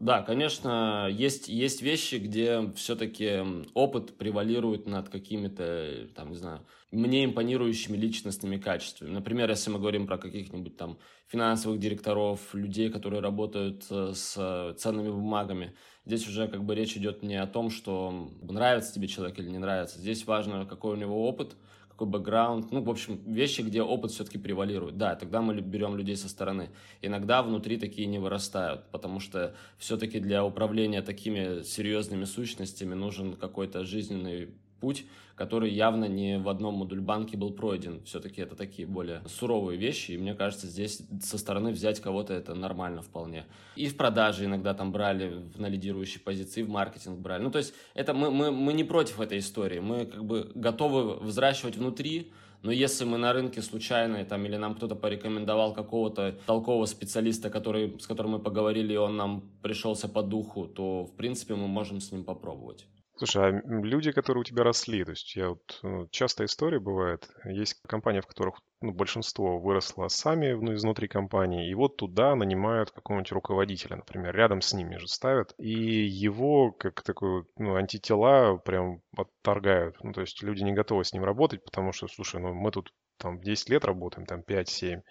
Да, 0.00 0.22
конечно, 0.22 1.08
есть, 1.12 1.48
есть 1.48 1.82
вещи, 1.82 2.14
где 2.14 2.72
все-таки 2.74 3.66
опыт 3.74 4.16
превалирует 4.16 4.86
над 4.86 5.10
какими-то, 5.10 6.08
там, 6.16 6.30
не 6.30 6.36
знаю, 6.36 6.66
мне 6.90 7.26
импонирующими 7.26 7.98
личностными 7.98 8.56
качествами. 8.56 9.10
Например, 9.10 9.50
если 9.50 9.68
мы 9.70 9.78
говорим 9.78 10.06
про 10.06 10.16
каких-нибудь 10.16 10.78
там 10.78 10.98
финансовых 11.26 11.78
директоров, 11.78 12.54
людей, 12.54 12.88
которые 12.88 13.20
работают 13.20 13.84
э, 13.90 14.12
с 14.14 14.74
ценными 14.78 15.10
бумагами, 15.10 15.74
здесь 16.06 16.26
уже 16.26 16.48
как 16.48 16.64
бы 16.64 16.74
речь 16.74 16.96
идет 16.96 17.22
не 17.22 17.36
о 17.36 17.46
том, 17.46 17.68
что 17.68 18.30
нравится 18.40 18.94
тебе 18.94 19.06
человек 19.06 19.38
или 19.38 19.50
не 19.50 19.58
нравится. 19.58 19.98
Здесь 19.98 20.26
важно, 20.26 20.64
какой 20.64 20.94
у 20.94 20.96
него 20.96 21.28
опыт– 21.28 21.56
какой 22.00 22.18
бэкграунд, 22.18 22.72
ну, 22.72 22.82
в 22.82 22.88
общем, 22.88 23.20
вещи, 23.26 23.60
где 23.60 23.82
опыт 23.82 24.10
все-таки 24.10 24.38
превалирует. 24.38 24.96
Да, 24.96 25.14
тогда 25.16 25.42
мы 25.42 25.60
берем 25.60 25.96
людей 25.96 26.16
со 26.16 26.30
стороны. 26.30 26.70
Иногда 27.02 27.42
внутри 27.42 27.76
такие 27.76 28.06
не 28.06 28.18
вырастают, 28.18 28.84
потому 28.90 29.20
что 29.20 29.54
все-таки 29.76 30.18
для 30.18 30.42
управления 30.42 31.02
такими 31.02 31.62
серьезными 31.62 32.24
сущностями 32.24 32.94
нужен 32.94 33.36
какой-то 33.36 33.84
жизненный 33.84 34.48
путь, 34.80 35.04
который 35.36 35.70
явно 35.70 36.04
не 36.04 36.38
в 36.38 36.48
одном 36.48 36.74
модульбанке 36.74 37.36
был 37.36 37.52
пройден. 37.52 38.02
Все-таки 38.04 38.42
это 38.42 38.56
такие 38.56 38.86
более 38.86 39.22
суровые 39.26 39.78
вещи, 39.78 40.12
и 40.12 40.18
мне 40.18 40.34
кажется, 40.34 40.66
здесь 40.66 41.02
со 41.22 41.38
стороны 41.38 41.70
взять 41.70 42.00
кого-то 42.00 42.34
это 42.34 42.54
нормально 42.54 43.00
вполне. 43.00 43.46
И 43.76 43.86
в 43.86 43.96
продаже 43.96 44.44
иногда 44.44 44.74
там 44.74 44.92
брали 44.92 45.44
на 45.56 45.66
лидирующей 45.66 46.20
позиции, 46.20 46.62
в 46.62 46.68
маркетинг 46.68 47.18
брали. 47.20 47.42
Ну, 47.42 47.50
то 47.50 47.58
есть 47.58 47.72
это 47.94 48.12
мы, 48.12 48.30
мы, 48.30 48.50
мы 48.50 48.72
не 48.72 48.84
против 48.84 49.20
этой 49.20 49.38
истории, 49.38 49.78
мы 49.78 50.06
как 50.06 50.24
бы 50.24 50.50
готовы 50.54 51.16
взращивать 51.20 51.76
внутри, 51.76 52.32
но 52.62 52.70
если 52.70 53.06
мы 53.06 53.16
на 53.16 53.32
рынке 53.32 53.62
случайно, 53.62 54.22
там, 54.24 54.44
или 54.44 54.56
нам 54.56 54.74
кто-то 54.74 54.94
порекомендовал 54.94 55.72
какого-то 55.72 56.38
толкового 56.46 56.84
специалиста, 56.84 57.48
который, 57.48 57.98
с 57.98 58.06
которым 58.06 58.32
мы 58.32 58.38
поговорили, 58.38 58.92
и 58.92 58.96
он 58.96 59.16
нам 59.16 59.42
пришелся 59.62 60.08
по 60.08 60.22
духу, 60.22 60.66
то, 60.66 61.04
в 61.06 61.12
принципе, 61.12 61.54
мы 61.54 61.66
можем 61.66 62.00
с 62.00 62.12
ним 62.12 62.24
попробовать. 62.24 62.86
Слушай, 63.20 63.50
а 63.50 63.62
люди, 63.82 64.12
которые 64.12 64.40
у 64.40 64.44
тебя 64.44 64.64
росли, 64.64 65.04
то 65.04 65.10
есть 65.10 65.36
я 65.36 65.50
вот 65.50 65.78
ну, 65.82 66.08
часто 66.10 66.46
история 66.46 66.80
бывает, 66.80 67.28
есть 67.44 67.78
компании, 67.86 68.20
в 68.20 68.26
которых 68.26 68.62
ну, 68.80 68.92
большинство 68.92 69.58
выросло 69.60 70.08
сами 70.08 70.52
ну, 70.52 70.72
изнутри 70.72 71.06
компании, 71.06 71.68
и 71.68 71.74
вот 71.74 71.98
туда 71.98 72.34
нанимают 72.34 72.92
какого-нибудь 72.92 73.32
руководителя, 73.32 73.96
например, 73.96 74.34
рядом 74.34 74.62
с 74.62 74.72
ними 74.72 74.96
же 74.96 75.06
ставят, 75.06 75.52
и 75.58 75.70
его 75.70 76.72
как 76.72 77.02
такой 77.02 77.44
ну, 77.58 77.74
антитела 77.74 78.56
прям 78.56 79.02
отторгают. 79.14 80.02
Ну, 80.02 80.14
то 80.14 80.22
есть 80.22 80.42
люди 80.42 80.62
не 80.62 80.72
готовы 80.72 81.04
с 81.04 81.12
ним 81.12 81.24
работать, 81.24 81.62
потому 81.62 81.92
что, 81.92 82.08
слушай, 82.08 82.40
ну 82.40 82.54
мы 82.54 82.70
тут 82.70 82.90
там 83.18 83.38
10 83.38 83.68
лет 83.68 83.84
работаем, 83.84 84.24
там 84.24 84.40
5-7, 84.40 85.02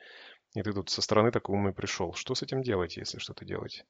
и 0.56 0.64
ты 0.64 0.74
тут 0.74 0.90
со 0.90 1.04
стороны 1.04 1.30
такой 1.30 1.56
умный 1.56 1.74
пришел. 1.74 2.14
Что 2.14 2.34
с 2.34 2.42
этим 2.42 2.64
делать, 2.64 2.98
если 2.98 3.20
что-то 3.20 3.46
делать? 3.46 3.86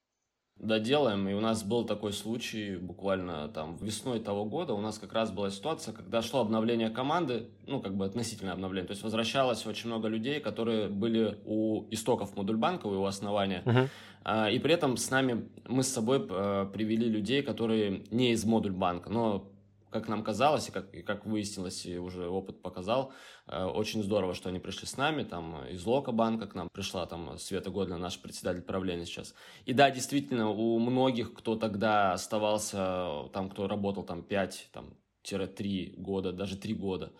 Доделаем. 0.59 1.27
И 1.29 1.33
у 1.33 1.39
нас 1.39 1.63
был 1.63 1.85
такой 1.85 2.13
случай 2.13 2.75
буквально 2.75 3.47
там 3.49 3.77
весной 3.77 4.19
того 4.19 4.45
года. 4.45 4.73
У 4.73 4.81
нас 4.81 4.99
как 4.99 5.13
раз 5.13 5.31
была 5.31 5.49
ситуация, 5.49 5.93
когда 5.93 6.21
шло 6.21 6.41
обновление 6.41 6.89
команды, 6.89 7.47
ну, 7.65 7.81
как 7.81 7.95
бы 7.95 8.05
относительное 8.05 8.53
обновление. 8.53 8.87
То 8.87 8.91
есть 8.91 9.03
возвращалось 9.03 9.65
очень 9.65 9.87
много 9.87 10.07
людей, 10.07 10.39
которые 10.39 10.89
были 10.89 11.37
у 11.45 11.85
истоков 11.91 12.35
Модульбанка, 12.35 12.87
у 12.87 12.93
его 12.93 13.05
основания. 13.05 13.63
Uh-huh. 13.65 14.53
И 14.53 14.59
при 14.59 14.73
этом 14.73 14.97
с 14.97 15.09
нами, 15.09 15.47
мы 15.67 15.81
с 15.81 15.87
собой 15.87 16.25
э, 16.29 16.69
привели 16.73 17.07
людей, 17.07 17.41
которые 17.41 18.03
не 18.11 18.31
из 18.33 18.43
Модульбанка, 18.43 19.09
но 19.09 19.49
как 19.89 20.07
нам 20.07 20.23
казалось, 20.23 20.69
и 20.69 20.71
как, 20.71 20.93
и 20.93 21.01
как 21.01 21.25
выяснилось, 21.25 21.85
и 21.85 21.97
уже 21.97 22.27
опыт 22.27 22.61
показал, 22.61 23.13
э, 23.47 23.63
очень 23.63 24.03
здорово, 24.03 24.33
что 24.33 24.49
они 24.49 24.59
пришли 24.59 24.87
с 24.87 24.97
нами, 24.97 25.23
там 25.23 25.65
из 25.67 25.85
Лока 25.85 26.11
банка 26.11 26.47
к 26.47 26.55
нам 26.55 26.69
пришла 26.69 27.05
там 27.05 27.37
Света 27.37 27.69
Годна, 27.69 27.97
наш 27.97 28.19
председатель 28.19 28.61
правления 28.61 29.05
сейчас. 29.05 29.33
И 29.65 29.73
да, 29.73 29.91
действительно, 29.91 30.49
у 30.49 30.79
многих, 30.79 31.33
кто 31.33 31.55
тогда 31.55 32.13
оставался, 32.13 33.29
там, 33.33 33.49
кто 33.49 33.67
работал 33.67 34.03
там 34.03 34.23
5, 34.23 34.69
там, 34.71 34.93
3 35.23 35.95
года, 35.97 36.31
даже 36.31 36.57
3 36.57 36.73
года, 36.73 37.11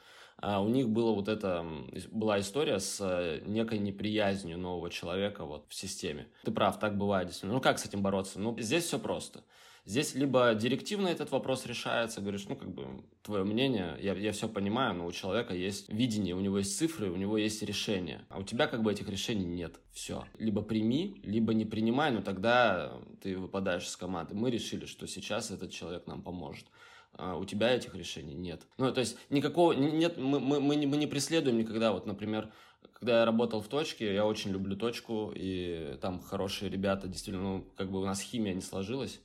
а 0.41 0.61
у 0.61 0.69
них 0.69 0.89
было 0.89 1.13
вот 1.13 1.27
это, 1.27 1.65
была 2.11 2.39
история 2.39 2.79
с 2.79 2.99
э, 3.01 3.41
некой 3.45 3.79
неприязнью 3.79 4.57
нового 4.57 4.89
человека 4.89 5.43
вот 5.43 5.65
в 5.67 5.73
системе. 5.73 6.27
Ты 6.43 6.51
прав, 6.51 6.79
так 6.79 6.97
бывает 6.97 7.27
действительно. 7.27 7.55
Ну 7.55 7.61
как 7.61 7.77
с 7.77 7.85
этим 7.85 8.01
бороться? 8.01 8.39
Ну 8.39 8.57
здесь 8.57 8.85
все 8.85 8.99
просто. 8.99 9.43
Здесь 9.89 10.13
либо 10.13 10.53
директивно 10.53 11.07
этот 11.07 11.31
вопрос 11.31 11.65
решается, 11.65 12.21
говоришь, 12.21 12.45
ну, 12.47 12.55
как 12.55 12.69
бы, 12.69 12.85
твое 13.23 13.43
мнение, 13.43 13.97
я, 13.99 14.13
я 14.13 14.31
все 14.33 14.47
понимаю, 14.47 14.93
но 14.93 15.07
у 15.07 15.11
человека 15.11 15.55
есть 15.55 15.89
видение, 15.89 16.35
у 16.35 16.39
него 16.41 16.59
есть 16.59 16.77
цифры, 16.77 17.09
у 17.09 17.15
него 17.15 17.39
есть 17.39 17.63
решения. 17.63 18.23
А 18.29 18.37
у 18.37 18.43
тебя 18.43 18.67
как 18.67 18.83
бы 18.83 18.91
этих 18.91 19.09
решений 19.09 19.47
нет. 19.47 19.79
Все. 19.91 20.25
Либо 20.37 20.61
прими, 20.61 21.19
либо 21.23 21.55
не 21.55 21.65
принимай, 21.65 22.11
но 22.11 22.21
тогда 22.21 23.01
ты 23.23 23.35
выпадаешь 23.35 23.87
из 23.87 23.97
команды. 23.97 24.35
Мы 24.35 24.51
решили, 24.51 24.85
что 24.85 25.07
сейчас 25.07 25.49
этот 25.49 25.71
человек 25.71 26.05
нам 26.05 26.21
поможет. 26.21 26.67
а 27.13 27.35
у 27.35 27.45
тебя 27.45 27.73
этих 27.73 27.95
решений 27.95 28.35
нет. 28.35 28.67
Ну, 28.77 28.93
то 28.93 28.99
есть 28.99 29.17
никакого, 29.31 29.73
нет, 29.73 30.19
мы, 30.19 30.39
мы, 30.39 30.59
мы, 30.59 30.75
не, 30.75 30.85
мы 30.85 30.97
не 30.97 31.07
преследуем 31.07 31.57
никогда, 31.57 31.93
вот, 31.93 32.05
например, 32.05 32.51
когда 32.93 33.21
я 33.21 33.25
работал 33.25 33.59
в 33.59 33.67
точке, 33.67 34.13
я 34.13 34.27
очень 34.27 34.51
люблю 34.51 34.75
точку, 34.75 35.33
и 35.35 35.97
там 35.99 36.19
хорошие 36.19 36.69
ребята, 36.69 37.07
действительно, 37.07 37.57
ну, 37.57 37.65
как 37.75 37.89
бы 37.89 37.99
у 37.99 38.05
нас 38.05 38.21
химия 38.21 38.53
не 38.53 38.61
сложилась, 38.61 39.19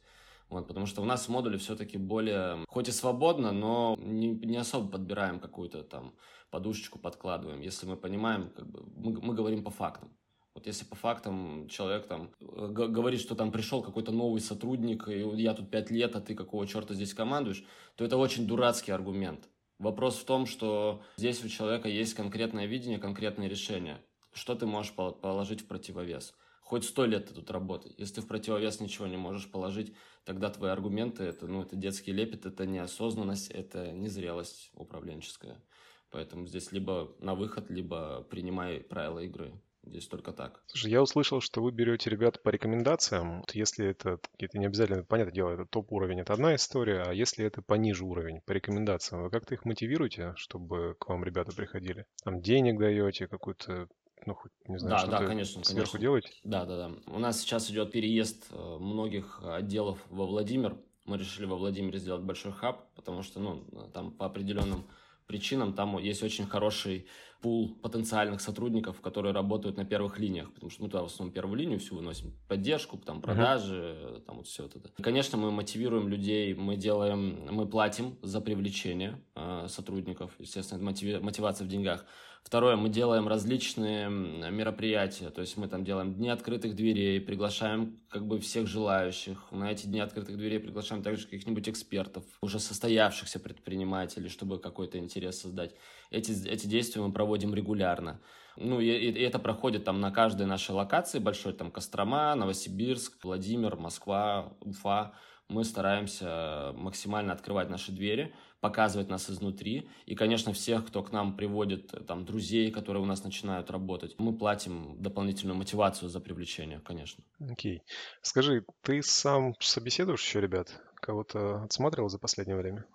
вот, 0.49 0.69
потому 0.69 0.87
что 0.87 1.03
у 1.03 1.05
нас 1.05 1.27
в 1.27 1.29
модуле 1.31 1.59
все-таки 1.59 1.99
более, 1.99 2.65
хоть 2.69 2.89
и 2.89 2.93
свободно, 2.93 3.53
но 3.53 3.97
не, 3.99 4.29
не 4.29 4.57
особо 4.57 4.91
подбираем 4.91 5.41
какую-то 5.41 5.83
там 5.83 6.15
подушечку, 6.51 6.99
подкладываем. 6.99 7.61
Если 7.61 7.87
мы 7.87 7.97
понимаем, 7.97 8.51
как 8.51 8.67
бы, 8.67 8.85
мы, 8.97 9.21
мы 9.21 9.35
говорим 9.35 9.65
по 9.65 9.71
фактам. 9.71 10.17
Вот 10.55 10.69
если 10.69 10.85
по 10.85 10.95
фактам 10.95 11.67
человек 11.69 12.07
там 12.07 12.31
э, 12.41 12.69
говорит, 12.69 13.21
что 13.21 13.35
там 13.35 13.51
пришел 13.51 13.83
какой-то 13.83 14.13
новый 14.13 14.41
сотрудник, 14.41 15.09
и 15.09 15.19
я 15.43 15.53
тут 15.55 15.71
пять 15.71 15.91
лет, 15.91 16.15
а 16.15 16.21
ты 16.21 16.35
какого 16.35 16.67
черта 16.67 16.95
здесь 16.95 17.13
командуешь, 17.13 17.65
то 17.97 18.05
это 18.05 18.17
очень 18.17 18.47
дурацкий 18.47 18.93
аргумент. 18.93 19.49
Вопрос 19.81 20.17
в 20.17 20.25
том, 20.25 20.47
что 20.47 21.03
здесь 21.17 21.45
у 21.45 21.49
человека 21.49 21.89
есть 21.89 22.15
конкретное 22.15 22.67
видение, 22.67 23.01
конкретное 23.01 23.49
решение. 23.49 24.01
Что 24.33 24.55
ты 24.55 24.67
можешь 24.67 24.93
положить 24.93 25.63
в 25.63 25.67
противовес? 25.67 26.35
Хоть 26.75 26.87
сто 26.87 27.07
лет 27.07 27.27
ты 27.27 27.35
тут 27.35 27.53
работай. 27.53 27.95
Если 27.99 28.17
ты 28.17 28.21
в 28.23 28.27
противовес 28.27 28.81
ничего 28.81 29.07
не 29.07 29.17
можешь 29.17 29.49
положить, 29.49 29.95
тогда 30.25 30.51
твои 30.51 30.73
аргументы 30.73 31.23
это, 31.23 31.47
ну, 31.47 31.63
это 31.63 31.77
детский 31.77 32.11
лепет, 32.11 32.47
это 32.47 32.67
неосознанность, 32.67 33.49
это 33.53 33.93
незрелость 33.93 34.73
управленческая. 34.75 35.63
Поэтому 36.11 36.49
здесь 36.49 36.73
либо 36.73 37.15
на 37.21 37.37
выход, 37.37 37.71
либо 37.71 38.27
принимай 38.29 38.81
правила 38.81 39.21
игры. 39.21 39.53
Здесь 39.85 40.09
только 40.09 40.33
так. 40.33 40.65
Слушай, 40.67 40.91
я 40.91 41.01
услышал, 41.01 41.41
что 41.41 41.63
вы 41.63 41.71
берете 41.71 42.11
ребят 42.11 42.43
по 42.43 42.49
рекомендациям. 42.49 43.43
Вот 43.43 43.55
если 43.55 43.87
это, 43.87 44.19
это 44.41 44.59
не 44.59 44.67
обязательно, 44.67 45.05
понятное 45.05 45.33
дело, 45.33 45.51
это 45.51 45.67
топ-уровень, 45.67 46.23
это 46.23 46.33
одна 46.33 46.57
история, 46.57 47.05
а 47.07 47.15
если 47.15 47.45
это 47.45 47.63
пониже 47.63 48.05
уровень, 48.05 48.41
по 48.41 48.51
рекомендациям, 48.51 49.23
вы 49.23 49.31
как-то 49.31 49.55
их 49.55 49.65
мотивируете, 49.65 50.33
чтобы 50.35 50.97
к 50.99 51.09
вам 51.09 51.23
ребята 51.23 51.55
приходили? 51.55 52.07
Там 52.25 52.41
денег 52.41 52.81
даете, 52.81 53.29
какую-то 53.29 53.87
ну, 54.27 54.35
хоть, 54.35 54.53
не 54.67 54.79
знаю, 54.79 54.97
да, 54.97 54.99
что 54.99 55.11
да, 55.11 55.27
конечно, 55.27 55.65
сверху 55.65 55.93
конечно. 55.93 55.99
делаете? 55.99 56.31
Да, 56.45 56.65
да, 56.65 56.89
да. 56.89 56.95
У 57.07 57.19
нас 57.19 57.41
сейчас 57.41 57.71
идет 57.71 57.93
переезд 57.93 58.47
э, 58.51 58.77
многих 58.79 59.41
отделов 59.43 59.99
во 60.11 60.27
Владимир. 60.27 60.77
Мы 61.05 61.19
решили 61.19 61.45
во 61.47 61.57
Владимире 61.57 61.99
сделать 61.99 62.23
большой 62.23 62.53
хаб, 62.53 62.87
потому 62.95 63.23
что, 63.23 63.41
ну, 63.41 63.65
там 63.93 64.11
по 64.11 64.27
определенным 64.27 64.87
причинам 65.27 65.75
там 65.75 65.99
есть 65.99 66.23
очень 66.23 66.47
хороший 66.47 67.07
пул 67.45 67.75
потенциальных 67.83 68.41
сотрудников, 68.41 69.03
которые 69.03 69.35
работают 69.35 69.77
на 69.77 69.85
первых 69.85 70.19
линиях, 70.19 70.51
потому 70.55 70.71
что 70.71 70.83
мы 70.83 70.89
туда 70.89 71.03
в 71.03 71.07
основном 71.07 71.35
первую 71.35 71.59
линию 71.59 71.79
всю 71.79 71.95
выносим, 71.95 72.33
поддержку, 72.49 72.97
там, 72.97 73.21
продажи, 73.21 73.75
uh-huh. 73.75 74.21
там 74.23 74.37
вот 74.39 74.47
все 74.47 74.65
это. 74.65 74.81
И, 74.97 75.03
конечно, 75.03 75.37
мы 75.37 75.51
мотивируем 75.51 76.09
людей, 76.09 76.55
мы 76.55 76.77
делаем, 76.77 77.47
мы 77.51 77.67
платим 77.67 78.17
за 78.23 78.41
привлечение 78.41 79.21
э, 79.35 79.67
сотрудников, 79.69 80.31
естественно, 80.39 80.79
это 80.79 80.87
мотиви- 80.91 81.21
мотивация 81.21 81.67
в 81.67 81.69
деньгах. 81.69 82.07
Второе, 82.45 82.77
мы 82.77 82.91
делаем 82.91 83.27
различные 83.27 84.11
мероприятия, 84.11 85.31
то 85.31 85.41
есть 85.41 85.57
мы 85.57 85.67
там 85.67 85.83
делаем 85.83 86.13
дни 86.13 86.29
открытых 86.29 86.77
дверей, 86.77 87.19
приглашаем 87.19 87.99
как 88.11 88.27
бы 88.27 88.39
всех 88.39 88.67
желающих. 88.67 89.51
На 89.51 89.73
эти 89.73 89.87
дни 89.87 89.99
открытых 89.99 90.37
дверей 90.37 90.61
приглашаем 90.61 91.03
также 91.03 91.25
каких-нибудь 91.25 91.67
экспертов, 91.71 92.25
уже 92.43 92.61
состоявшихся 92.61 93.41
предпринимателей, 93.41 94.29
чтобы 94.29 94.59
какой-то 94.59 94.99
интерес 94.99 95.41
создать. 95.41 95.75
Эти, 96.11 96.47
эти 96.47 96.67
действия 96.67 97.01
мы 97.01 97.13
проводим 97.13 97.34
регулярно. 97.37 98.21
Ну, 98.57 98.81
и, 98.81 98.87
и 98.87 99.23
это 99.23 99.39
проходит 99.39 99.85
там 99.85 100.01
на 100.01 100.11
каждой 100.11 100.47
нашей 100.47 100.73
локации 100.73 101.19
большой, 101.19 101.55
там 101.55 101.71
Кострома, 101.71 102.35
Новосибирск, 102.35 103.25
Владимир, 103.25 103.77
Москва, 103.77 104.57
Уфа. 104.61 105.15
Мы 105.49 105.65
стараемся 105.65 106.73
максимально 106.75 107.33
открывать 107.33 107.69
наши 107.69 107.93
двери, 107.93 108.35
показывать 108.61 109.11
нас 109.11 109.29
изнутри. 109.29 109.91
И, 110.07 110.15
конечно, 110.15 110.55
всех, 110.55 110.87
кто 110.87 111.03
к 111.03 111.13
нам 111.13 111.37
приводит 111.37 112.07
там, 112.07 112.25
друзей, 112.25 112.71
которые 112.71 113.03
у 113.03 113.07
нас 113.07 113.25
начинают 113.25 113.71
работать, 113.71 114.15
мы 114.19 114.39
платим 114.39 115.03
дополнительную 115.03 115.57
мотивацию 115.57 116.09
за 116.09 116.21
привлечение, 116.21 116.81
конечно. 116.81 117.23
Окей. 117.41 117.77
Okay. 117.77 117.81
Скажи, 118.23 118.65
ты 118.83 119.03
сам 119.03 119.55
собеседуешь 119.61 120.25
еще 120.25 120.41
ребят? 120.41 120.81
Кого-то 120.97 121.65
отсматривал 121.65 122.09
за 122.09 122.19
последнее 122.19 122.57
время? 122.57 122.87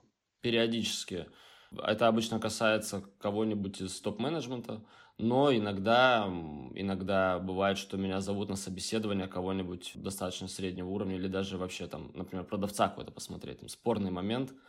Периодически. 0.41 1.27
Это 1.77 2.07
обычно 2.07 2.39
касается 2.39 3.03
кого-нибудь 3.19 3.81
из 3.81 3.99
топ-менеджмента, 4.01 4.81
но 5.17 5.53
иногда, 5.53 6.25
иногда 6.73 7.39
бывает, 7.39 7.77
что 7.77 7.97
меня 7.97 8.21
зовут 8.21 8.49
на 8.49 8.55
собеседование 8.55 9.27
кого-нибудь 9.27 9.91
достаточно 9.95 10.47
среднего 10.47 10.89
уровня 10.89 11.15
или 11.15 11.27
даже 11.27 11.57
вообще 11.57 11.88
там, 11.88 12.11
например, 12.13 12.45
продавца 12.45 12.88
какой-то 12.88 13.11
посмотреть. 13.11 13.59
Там, 13.59 13.69
спорный 13.69 14.11
момент– 14.11 14.53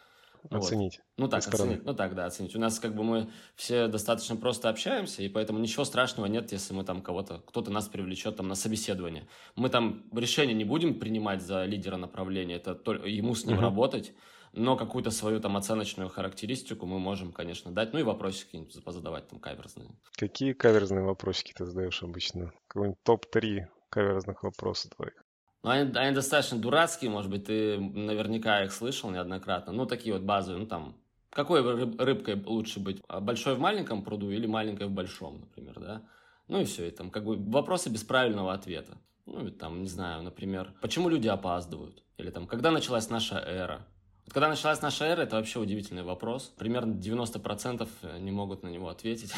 Оценить. 0.49 0.99
Вот. 0.99 1.25
Ну 1.25 1.28
так, 1.28 1.47
оценить. 1.47 1.85
Ну 1.85 1.95
так, 1.95 2.14
да, 2.14 2.26
оценить. 2.26 2.57
У 2.57 2.59
нас 2.59 2.80
как 2.80 2.95
бы 2.95 3.04
мы 3.04 3.30
все 3.57 3.88
достаточно 3.88 4.37
просто 4.37 4.69
общаемся, 4.69 5.23
и 5.23 5.28
поэтому 5.28 5.59
ничего 5.59 5.85
страшного 5.85 6.26
нет, 6.26 6.50
если 6.52 6.73
мы 6.73 6.85
там 6.85 7.02
кого-то, 7.02 7.42
кто-то 7.47 7.71
нас 7.71 7.88
привлечет 7.88 8.37
там 8.37 8.49
на 8.49 8.54
собеседование. 8.54 9.28
Мы 9.54 9.69
там 9.69 10.04
решение 10.12 10.54
не 10.54 10.64
будем 10.64 10.99
принимать 10.99 11.42
за 11.42 11.64
лидера 11.64 11.97
направления, 11.97 12.54
это 12.54 12.75
только 12.75 13.07
ему 13.07 13.35
с 13.35 13.45
ним 13.45 13.57
угу. 13.57 13.62
работать, 13.62 14.14
но 14.52 14.76
какую-то 14.76 15.11
свою 15.11 15.40
там 15.40 15.57
оценочную 15.57 16.09
характеристику 16.09 16.87
мы 16.87 16.99
можем, 16.99 17.33
конечно, 17.33 17.71
дать. 17.71 17.92
Ну 17.92 18.00
и 18.00 18.02
вопросики 18.02 18.47
какие-нибудь 18.47 18.85
позадавать 18.85 19.28
там 19.28 19.38
каверзные. 19.38 19.90
Какие 20.16 20.52
каверзные 20.52 21.04
вопросики 21.04 21.52
ты 21.57 21.64
задаешь 21.64 22.02
обычно? 22.02 22.52
Какой-нибудь 22.69 23.02
топ-3 23.02 23.66
каверзных 23.90 24.42
вопросов 24.42 24.92
твоих? 24.97 25.25
Ну, 25.62 25.71
они, 25.71 25.92
они 25.95 26.14
достаточно 26.14 26.59
дурацкие, 26.59 27.11
может 27.11 27.30
быть, 27.30 27.45
ты 27.47 27.78
наверняка 27.78 28.64
их 28.64 28.73
слышал 28.73 29.11
неоднократно. 29.11 29.73
Ну, 29.73 29.87
такие 29.87 30.14
вот 30.14 30.23
базовые, 30.23 30.61
ну, 30.61 30.66
там, 30.66 30.97
какой 31.30 31.62
рыб, 31.62 32.00
рыбкой 32.00 32.42
лучше 32.45 32.80
быть? 32.80 33.02
А 33.09 33.21
большой 33.21 33.54
в 33.54 33.61
маленьком 33.61 34.02
пруду 34.02 34.30
или 34.30 34.47
маленькой 34.47 34.87
в 34.87 34.90
большом, 34.90 35.40
например, 35.40 35.78
да? 35.78 36.02
Ну 36.49 36.61
и 36.61 36.64
все, 36.64 36.88
и 36.88 36.90
там 36.90 37.11
как 37.11 37.25
бы 37.25 37.37
вопросы 37.37 37.90
без 37.90 38.02
правильного 38.02 38.52
ответа. 38.52 38.99
Ну, 39.26 39.47
и 39.47 39.50
там, 39.50 39.83
не 39.83 39.88
знаю, 39.88 40.23
например, 40.23 40.75
почему 40.80 41.09
люди 41.09 41.28
опаздывают? 41.28 42.02
Или 42.16 42.30
там, 42.30 42.49
когда 42.49 42.73
началась 42.73 43.11
наша 43.11 43.38
эра? 43.38 43.87
Когда 44.33 44.49
началась 44.49 44.81
наша 44.81 45.07
эра, 45.07 45.23
это 45.23 45.37
вообще 45.37 45.59
удивительный 45.59 46.03
вопрос. 46.03 46.53
Примерно 46.57 46.93
90% 46.93 48.21
не 48.21 48.31
могут 48.31 48.63
на 48.63 48.69
него 48.69 48.89
ответить. 48.89 49.33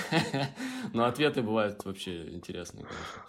Но 0.93 1.05
ответы 1.05 1.43
бывают 1.43 1.85
вообще 1.85 2.35
интересные, 2.35 2.85
конечно. 2.85 3.23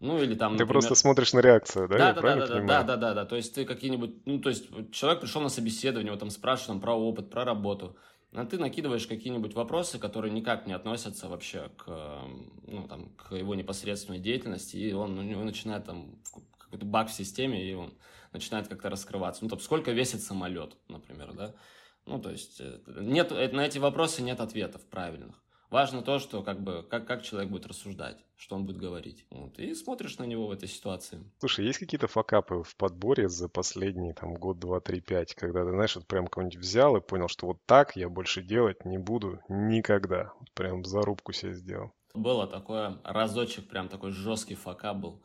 Ну 0.00 0.22
или 0.22 0.34
там. 0.34 0.52
Ты 0.52 0.64
например... 0.64 0.72
просто 0.72 0.94
смотришь 0.94 1.32
на 1.32 1.40
реакцию, 1.40 1.88
да? 1.88 1.98
Да, 1.98 2.12
да, 2.14 2.20
да, 2.20 2.46
да, 2.46 2.60
да, 2.60 2.82
да, 2.82 2.96
да, 2.96 3.14
да. 3.14 3.24
То 3.26 3.36
есть 3.36 3.54
ты 3.54 3.64
какие-нибудь, 3.64 4.26
ну 4.26 4.40
то 4.40 4.48
есть 4.48 4.68
человек 4.92 5.20
пришел 5.20 5.42
на 5.42 5.50
собеседование, 5.50 6.10
его 6.10 6.18
там 6.18 6.30
спрашивают 6.30 6.68
там, 6.68 6.80
про 6.80 6.94
опыт, 6.94 7.30
про 7.30 7.44
работу, 7.44 7.96
а 8.32 8.46
ты 8.46 8.58
накидываешь 8.58 9.06
какие-нибудь 9.06 9.54
вопросы, 9.54 9.98
которые 9.98 10.32
никак 10.32 10.66
не 10.66 10.72
относятся 10.72 11.28
вообще 11.28 11.70
к, 11.76 11.86
ну, 12.66 12.88
там, 12.88 13.10
к 13.16 13.34
его 13.34 13.54
непосредственной 13.54 14.20
деятельности, 14.20 14.76
и 14.76 14.92
он 14.92 15.18
у 15.18 15.22
него 15.22 15.42
начинает 15.42 15.84
там 15.84 16.18
какой-то 16.56 16.86
баг 16.86 17.08
в 17.08 17.12
системе, 17.12 17.62
и 17.62 17.74
он 17.74 17.92
начинает 18.32 18.68
как-то 18.68 18.90
раскрываться. 18.90 19.42
Ну, 19.44 19.50
там, 19.50 19.60
сколько 19.60 19.90
весит 19.90 20.22
самолет, 20.22 20.76
например, 20.88 21.32
да? 21.32 21.54
Ну, 22.06 22.20
то 22.20 22.30
есть, 22.30 22.60
э, 22.60 22.80
нет, 22.86 23.32
э, 23.32 23.48
на 23.48 23.66
эти 23.66 23.78
вопросы 23.78 24.22
нет 24.22 24.40
ответов 24.40 24.84
правильных. 24.86 25.42
Важно 25.70 26.02
то, 26.02 26.18
что 26.18 26.42
как 26.42 26.60
бы 26.60 26.82
как, 26.82 27.06
как 27.06 27.22
человек 27.22 27.50
будет 27.50 27.66
рассуждать, 27.66 28.16
что 28.36 28.56
он 28.56 28.66
будет 28.66 28.78
говорить. 28.78 29.24
Вот, 29.30 29.56
и 29.60 29.72
смотришь 29.74 30.18
на 30.18 30.24
него 30.24 30.48
в 30.48 30.50
этой 30.50 30.66
ситуации. 30.66 31.20
Слушай, 31.38 31.66
есть 31.66 31.78
какие-то 31.78 32.08
факапы 32.08 32.64
в 32.64 32.74
подборе 32.76 33.28
за 33.28 33.48
последние 33.48 34.12
там 34.12 34.34
год, 34.34 34.58
два, 34.58 34.80
три, 34.80 35.00
пять, 35.00 35.34
когда 35.36 35.64
ты, 35.64 35.70
знаешь, 35.70 35.94
вот 35.94 36.08
прям 36.08 36.26
кого-нибудь 36.26 36.58
взял 36.58 36.96
и 36.96 37.00
понял, 37.00 37.28
что 37.28 37.46
вот 37.46 37.58
так 37.66 37.94
я 37.94 38.08
больше 38.08 38.42
делать 38.42 38.84
не 38.84 38.98
буду 38.98 39.38
никогда. 39.48 40.32
Вот 40.40 40.50
прям 40.54 40.84
зарубку 40.84 41.32
себе 41.32 41.54
сделал. 41.54 41.92
Было 42.14 42.48
такое, 42.48 42.98
разочек 43.04 43.68
прям 43.68 43.88
такой 43.88 44.10
жесткий 44.10 44.56
факап 44.56 44.96
был. 44.96 45.22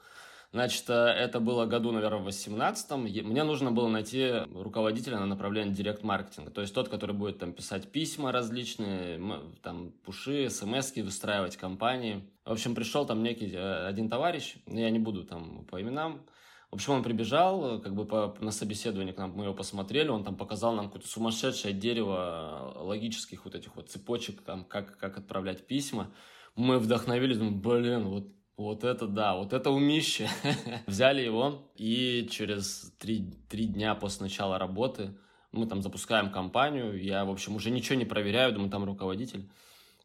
Значит, 0.55 0.89
э, 0.89 0.93
это 0.93 1.41
было 1.41 1.65
году, 1.65 1.91
наверное, 1.91 2.21
в 2.21 2.27
18-м. 2.29 3.01
Мне 3.01 3.43
нужно 3.43 3.73
было 3.73 3.89
найти 3.89 4.31
руководителя 4.53 5.19
на 5.19 5.25
направлении 5.25 5.73
директ-маркетинга. 5.73 6.49
То 6.49 6.61
есть 6.61 6.73
тот, 6.73 6.87
который 6.87 7.13
будет 7.13 7.39
там 7.39 7.51
писать 7.51 7.91
письма 7.91 8.31
различные, 8.31 9.19
там 9.61 9.91
пуши, 10.05 10.49
смс 10.49 10.95
выстраивать 10.95 11.57
компании. 11.57 12.23
В 12.45 12.53
общем, 12.53 12.73
пришел 12.73 13.05
там 13.05 13.21
некий 13.21 13.51
э, 13.53 13.85
один 13.85 14.07
товарищ, 14.07 14.55
я 14.65 14.89
не 14.91 14.99
буду 14.99 15.25
там 15.25 15.65
по 15.65 15.81
именам, 15.81 16.25
в 16.71 16.75
общем, 16.75 16.93
он 16.93 17.03
прибежал, 17.03 17.81
как 17.81 17.93
бы 17.93 18.05
по, 18.05 18.33
на 18.39 18.51
собеседование 18.51 19.13
к 19.13 19.17
нам, 19.17 19.31
мы 19.31 19.43
его 19.43 19.53
посмотрели, 19.53 20.07
он 20.07 20.23
там 20.23 20.37
показал 20.37 20.73
нам 20.73 20.85
какое-то 20.85 21.09
сумасшедшее 21.09 21.73
дерево 21.73 22.77
логических 22.77 23.43
вот 23.43 23.55
этих 23.55 23.75
вот 23.75 23.89
цепочек, 23.89 24.41
там, 24.41 24.63
как, 24.63 24.97
как 24.97 25.17
отправлять 25.17 25.67
письма. 25.67 26.13
Мы 26.55 26.79
вдохновились, 26.79 27.39
думаем, 27.39 27.61
блин, 27.61 28.07
вот 28.07 28.29
вот 28.57 28.83
это 28.83 29.07
да, 29.07 29.35
вот 29.35 29.53
это 29.53 29.71
умище. 29.71 30.29
Взяли 30.87 31.21
его, 31.21 31.69
и 31.75 32.27
через 32.31 32.93
три, 32.97 33.31
три 33.49 33.65
дня 33.65 33.95
после 33.95 34.23
начала 34.23 34.57
работы 34.57 35.15
мы 35.51 35.67
там 35.67 35.81
запускаем 35.81 36.31
компанию, 36.31 37.01
я, 37.01 37.23
в 37.25 37.29
общем, 37.29 37.55
уже 37.55 37.71
ничего 37.71 37.95
не 37.95 38.05
проверяю, 38.05 38.53
думаю, 38.53 38.69
там 38.69 38.83
руководитель. 38.83 39.49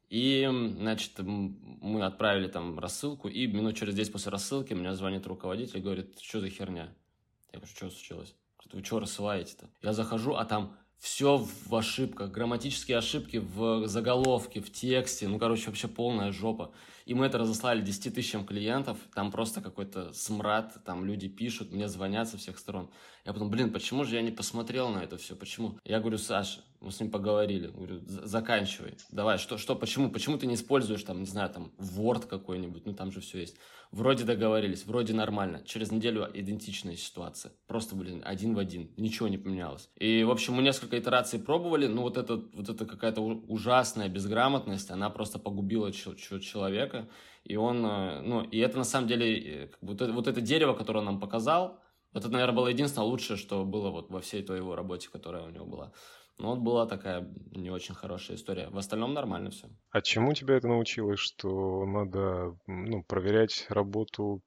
И, 0.08 0.48
значит, 0.78 1.12
мы 1.18 2.04
отправили 2.04 2.48
там 2.48 2.78
рассылку, 2.78 3.28
и 3.28 3.46
минут 3.46 3.76
через 3.76 3.94
10 3.94 4.12
после 4.12 4.32
рассылки 4.32 4.74
мне 4.74 4.92
звонит 4.94 5.26
руководитель 5.26 5.78
и 5.78 5.82
говорит, 5.82 6.18
что 6.20 6.40
за 6.40 6.48
херня? 6.48 6.92
Я 7.52 7.58
говорю, 7.58 7.72
что 7.74 7.90
случилось? 7.90 8.34
Говорит, 8.58 8.74
вы 8.74 8.84
что 8.84 9.00
рассылаете-то? 9.00 9.70
Я 9.82 9.92
захожу, 9.92 10.34
а 10.34 10.44
там 10.44 10.76
все 11.00 11.38
в 11.66 11.74
ошибках, 11.74 12.30
грамматические 12.30 12.98
ошибки 12.98 13.38
в 13.38 13.88
заголовке, 13.88 14.60
в 14.60 14.70
тексте, 14.70 15.28
ну, 15.28 15.38
короче, 15.38 15.66
вообще 15.66 15.88
полная 15.88 16.30
жопа. 16.30 16.72
И 17.06 17.14
мы 17.14 17.24
это 17.24 17.38
разослали 17.38 17.80
10 17.80 18.14
тысячам 18.14 18.44
клиентов, 18.44 18.98
там 19.14 19.32
просто 19.32 19.62
какой-то 19.62 20.12
смрад, 20.12 20.76
там 20.84 21.06
люди 21.06 21.26
пишут, 21.26 21.72
мне 21.72 21.88
звонят 21.88 22.28
со 22.28 22.36
всех 22.36 22.58
сторон. 22.58 22.90
Я 23.24 23.32
потом, 23.32 23.50
блин, 23.50 23.72
почему 23.72 24.04
же 24.04 24.16
я 24.16 24.22
не 24.22 24.30
посмотрел 24.30 24.90
на 24.90 24.98
это 24.98 25.16
все, 25.16 25.34
почему? 25.34 25.78
Я 25.84 26.00
говорю, 26.00 26.18
Саша, 26.18 26.60
мы 26.80 26.90
с 26.90 27.00
ним 27.00 27.10
поговорили, 27.10 27.68
говорю, 27.68 28.00
заканчивай, 28.06 28.96
давай, 29.10 29.36
что, 29.36 29.58
что, 29.58 29.76
почему, 29.76 30.10
почему 30.10 30.38
ты 30.38 30.46
не 30.46 30.54
используешь 30.54 31.02
там, 31.02 31.20
не 31.20 31.26
знаю, 31.26 31.50
там, 31.50 31.72
Word 31.78 32.26
какой-нибудь, 32.26 32.86
ну, 32.86 32.94
там 32.94 33.12
же 33.12 33.20
все 33.20 33.40
есть. 33.40 33.56
Вроде 33.92 34.24
договорились, 34.24 34.86
вроде 34.86 35.12
нормально. 35.12 35.62
Через 35.64 35.90
неделю 35.90 36.28
идентичная 36.32 36.96
ситуация. 36.96 37.52
Просто, 37.66 37.96
блин, 37.96 38.22
один 38.24 38.54
в 38.54 38.58
один. 38.58 38.90
Ничего 38.96 39.28
не 39.28 39.36
поменялось. 39.36 39.90
И, 39.96 40.22
в 40.22 40.30
общем, 40.30 40.54
мы 40.54 40.62
несколько 40.62 40.98
итераций 40.98 41.40
пробовали, 41.40 41.86
но 41.86 42.02
вот, 42.02 42.16
это, 42.16 42.36
вот 42.36 42.68
эта 42.68 42.86
какая-то 42.86 43.20
ужасная 43.20 44.08
безграмотность, 44.08 44.90
она 44.90 45.10
просто 45.10 45.38
погубила 45.38 45.92
человека. 45.92 47.08
И 47.44 47.56
он, 47.56 47.84
э, 47.84 48.20
ну, 48.20 48.42
и 48.42 48.58
это 48.58 48.78
на 48.78 48.84
самом 48.84 49.08
деле, 49.08 49.64
э, 49.64 49.70
вот 49.80 50.00
это, 50.00 50.12
вот 50.12 50.28
это 50.28 50.40
дерево, 50.40 50.74
которое 50.74 51.00
он 51.00 51.06
нам 51.06 51.20
показал, 51.20 51.80
это, 52.12 52.28
наверное, 52.28 52.54
было 52.54 52.68
единственное 52.68 53.06
лучшее, 53.06 53.36
что 53.36 53.64
было 53.64 53.90
вот 53.90 54.10
во 54.10 54.20
всей 54.20 54.42
той 54.42 54.58
его 54.58 54.74
работе, 54.74 55.08
которая 55.10 55.44
у 55.44 55.50
него 55.50 55.64
была. 55.64 55.92
Ну, 56.40 56.48
вот 56.48 56.60
была 56.60 56.86
такая 56.86 57.28
не 57.52 57.70
очень 57.70 57.94
хорошая 57.94 58.36
история. 58.36 58.68
В 58.70 58.78
остальном 58.78 59.12
нормально 59.12 59.50
все. 59.50 59.68
А 59.90 60.00
чему 60.00 60.32
тебя 60.32 60.56
это 60.56 60.68
научилось, 60.68 61.20
что 61.20 61.84
надо 61.84 62.56
ну, 62.66 63.04
проверять 63.04 63.66
работу 63.68 64.40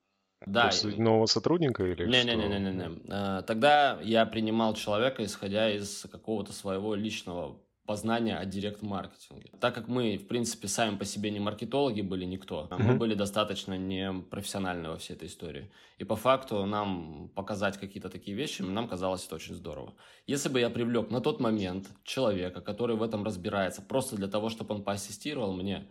да, 0.45 0.71
нового 0.97 1.27
сотрудника 1.27 1.85
или 1.85 2.05
не, 2.05 2.21
что? 2.21 2.33
Не, 2.33 2.35
не, 2.35 2.47
не, 2.47 2.59
не, 2.59 2.71
не. 2.71 3.41
Тогда 3.43 3.99
я 4.01 4.25
принимал 4.25 4.73
человека, 4.73 5.23
исходя 5.23 5.69
из 5.69 6.07
какого-то 6.11 6.51
своего 6.51 6.95
личного 6.95 7.59
познания 7.85 8.37
о 8.37 8.45
директ-маркетинге. 8.45 9.51
Так 9.59 9.75
как 9.75 9.87
мы, 9.87 10.17
в 10.17 10.27
принципе, 10.27 10.67
сами 10.67 10.97
по 10.97 11.05
себе 11.05 11.31
не 11.31 11.39
маркетологи 11.39 12.01
были 12.01 12.25
никто, 12.25 12.67
mm-hmm. 12.69 12.83
мы 12.83 12.95
были 12.95 13.13
достаточно 13.13 13.77
не 13.77 14.13
профессиональны 14.29 14.89
во 14.89 14.97
всей 14.97 15.13
этой 15.13 15.27
истории. 15.27 15.69
И 15.97 16.03
по 16.03 16.15
факту 16.15 16.65
нам 16.65 17.29
показать 17.35 17.77
какие-то 17.77 18.09
такие 18.09 18.35
вещи, 18.37 18.61
нам 18.61 18.87
казалось 18.87 19.25
это 19.25 19.35
очень 19.35 19.55
здорово. 19.55 19.93
Если 20.27 20.49
бы 20.49 20.59
я 20.59 20.69
привлек 20.69 21.11
на 21.11 21.19
тот 21.19 21.39
момент 21.39 21.89
человека, 22.03 22.61
который 22.61 22.95
в 22.95 23.03
этом 23.03 23.23
разбирается, 23.23 23.81
просто 23.81 24.15
для 24.15 24.27
того, 24.27 24.49
чтобы 24.49 24.75
он 24.75 24.83
поассистировал 24.83 25.53
мне, 25.53 25.87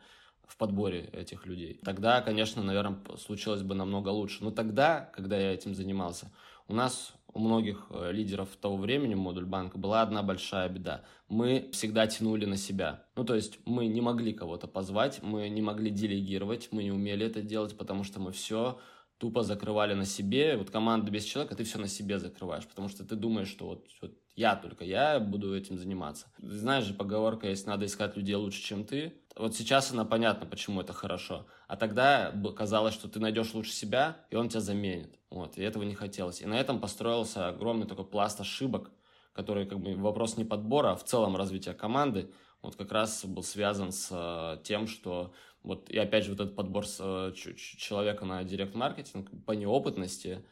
в 0.52 0.58
подборе 0.58 1.08
этих 1.12 1.46
людей. 1.46 1.80
Тогда, 1.82 2.20
конечно, 2.20 2.62
наверное, 2.62 2.98
случилось 3.16 3.62
бы 3.62 3.74
намного 3.74 4.10
лучше. 4.10 4.44
Но 4.44 4.50
тогда, 4.50 5.10
когда 5.14 5.38
я 5.38 5.54
этим 5.54 5.74
занимался, 5.74 6.30
у 6.68 6.74
нас 6.74 7.14
у 7.34 7.40
многих 7.40 7.86
э, 7.90 8.12
лидеров 8.12 8.48
того 8.60 8.76
времени 8.76 9.14
модуль 9.14 9.44
банка 9.44 9.78
была 9.78 10.02
одна 10.02 10.22
большая 10.22 10.68
беда. 10.68 11.02
Мы 11.28 11.70
всегда 11.72 12.06
тянули 12.06 12.44
на 12.44 12.56
себя. 12.56 13.04
Ну, 13.16 13.24
то 13.24 13.34
есть 13.34 13.58
мы 13.64 13.86
не 13.86 14.00
могли 14.00 14.32
кого-то 14.32 14.66
позвать, 14.66 15.22
мы 15.22 15.48
не 15.48 15.62
могли 15.62 15.90
делегировать, 15.90 16.68
мы 16.70 16.84
не 16.84 16.92
умели 16.92 17.26
это 17.26 17.42
делать, 17.42 17.76
потому 17.76 18.04
что 18.04 18.20
мы 18.20 18.32
все 18.32 18.78
тупо 19.22 19.44
закрывали 19.44 19.94
на 19.94 20.04
себе. 20.04 20.56
Вот 20.56 20.70
команда 20.70 21.12
без 21.12 21.22
человека, 21.22 21.54
ты 21.54 21.62
все 21.62 21.78
на 21.78 21.86
себе 21.86 22.18
закрываешь, 22.18 22.66
потому 22.66 22.88
что 22.88 23.04
ты 23.04 23.14
думаешь, 23.14 23.46
что 23.46 23.68
вот, 23.68 23.86
вот 24.00 24.18
я 24.34 24.56
только 24.56 24.84
я 24.84 25.20
буду 25.20 25.56
этим 25.56 25.78
заниматься. 25.78 26.26
Знаешь 26.38 26.86
же, 26.86 26.94
поговорка 26.94 27.48
есть, 27.48 27.68
надо 27.68 27.86
искать 27.86 28.16
людей 28.16 28.34
лучше, 28.34 28.60
чем 28.60 28.84
ты. 28.84 29.12
Вот 29.36 29.54
сейчас 29.54 29.92
она 29.92 30.04
понятно, 30.04 30.44
почему 30.44 30.80
это 30.80 30.92
хорошо. 30.92 31.46
А 31.68 31.76
тогда 31.76 32.34
казалось, 32.56 32.94
что 32.94 33.08
ты 33.08 33.20
найдешь 33.20 33.54
лучше 33.54 33.70
себя, 33.70 34.16
и 34.30 34.34
он 34.34 34.48
тебя 34.48 34.60
заменит. 34.60 35.16
Вот, 35.30 35.56
и 35.56 35.62
этого 35.62 35.84
не 35.84 35.94
хотелось. 35.94 36.42
И 36.42 36.46
на 36.46 36.58
этом 36.58 36.80
построился 36.80 37.46
огромный 37.46 37.86
такой 37.86 38.04
пласт 38.04 38.40
ошибок, 38.40 38.90
который 39.34 39.66
как 39.66 39.78
бы 39.78 39.94
вопрос 39.94 40.36
не 40.36 40.44
подбора, 40.44 40.90
а 40.90 40.96
в 40.96 41.04
целом 41.04 41.36
развития 41.36 41.74
команды, 41.74 42.28
вот 42.60 42.74
как 42.74 42.90
раз 42.90 43.24
был 43.24 43.44
связан 43.44 43.92
с 43.92 44.08
э, 44.10 44.62
тем, 44.64 44.88
что 44.88 45.32
вот 45.62 45.90
и 45.90 45.98
опять 45.98 46.24
же 46.24 46.30
вот 46.30 46.40
этот 46.40 46.56
подбор 46.56 46.86
с, 46.86 46.98
э, 47.00 47.32
человека 47.34 48.24
на 48.24 48.42
директ-маркетинг 48.44 49.30
по 49.46 49.52
неопытности, 49.52 50.44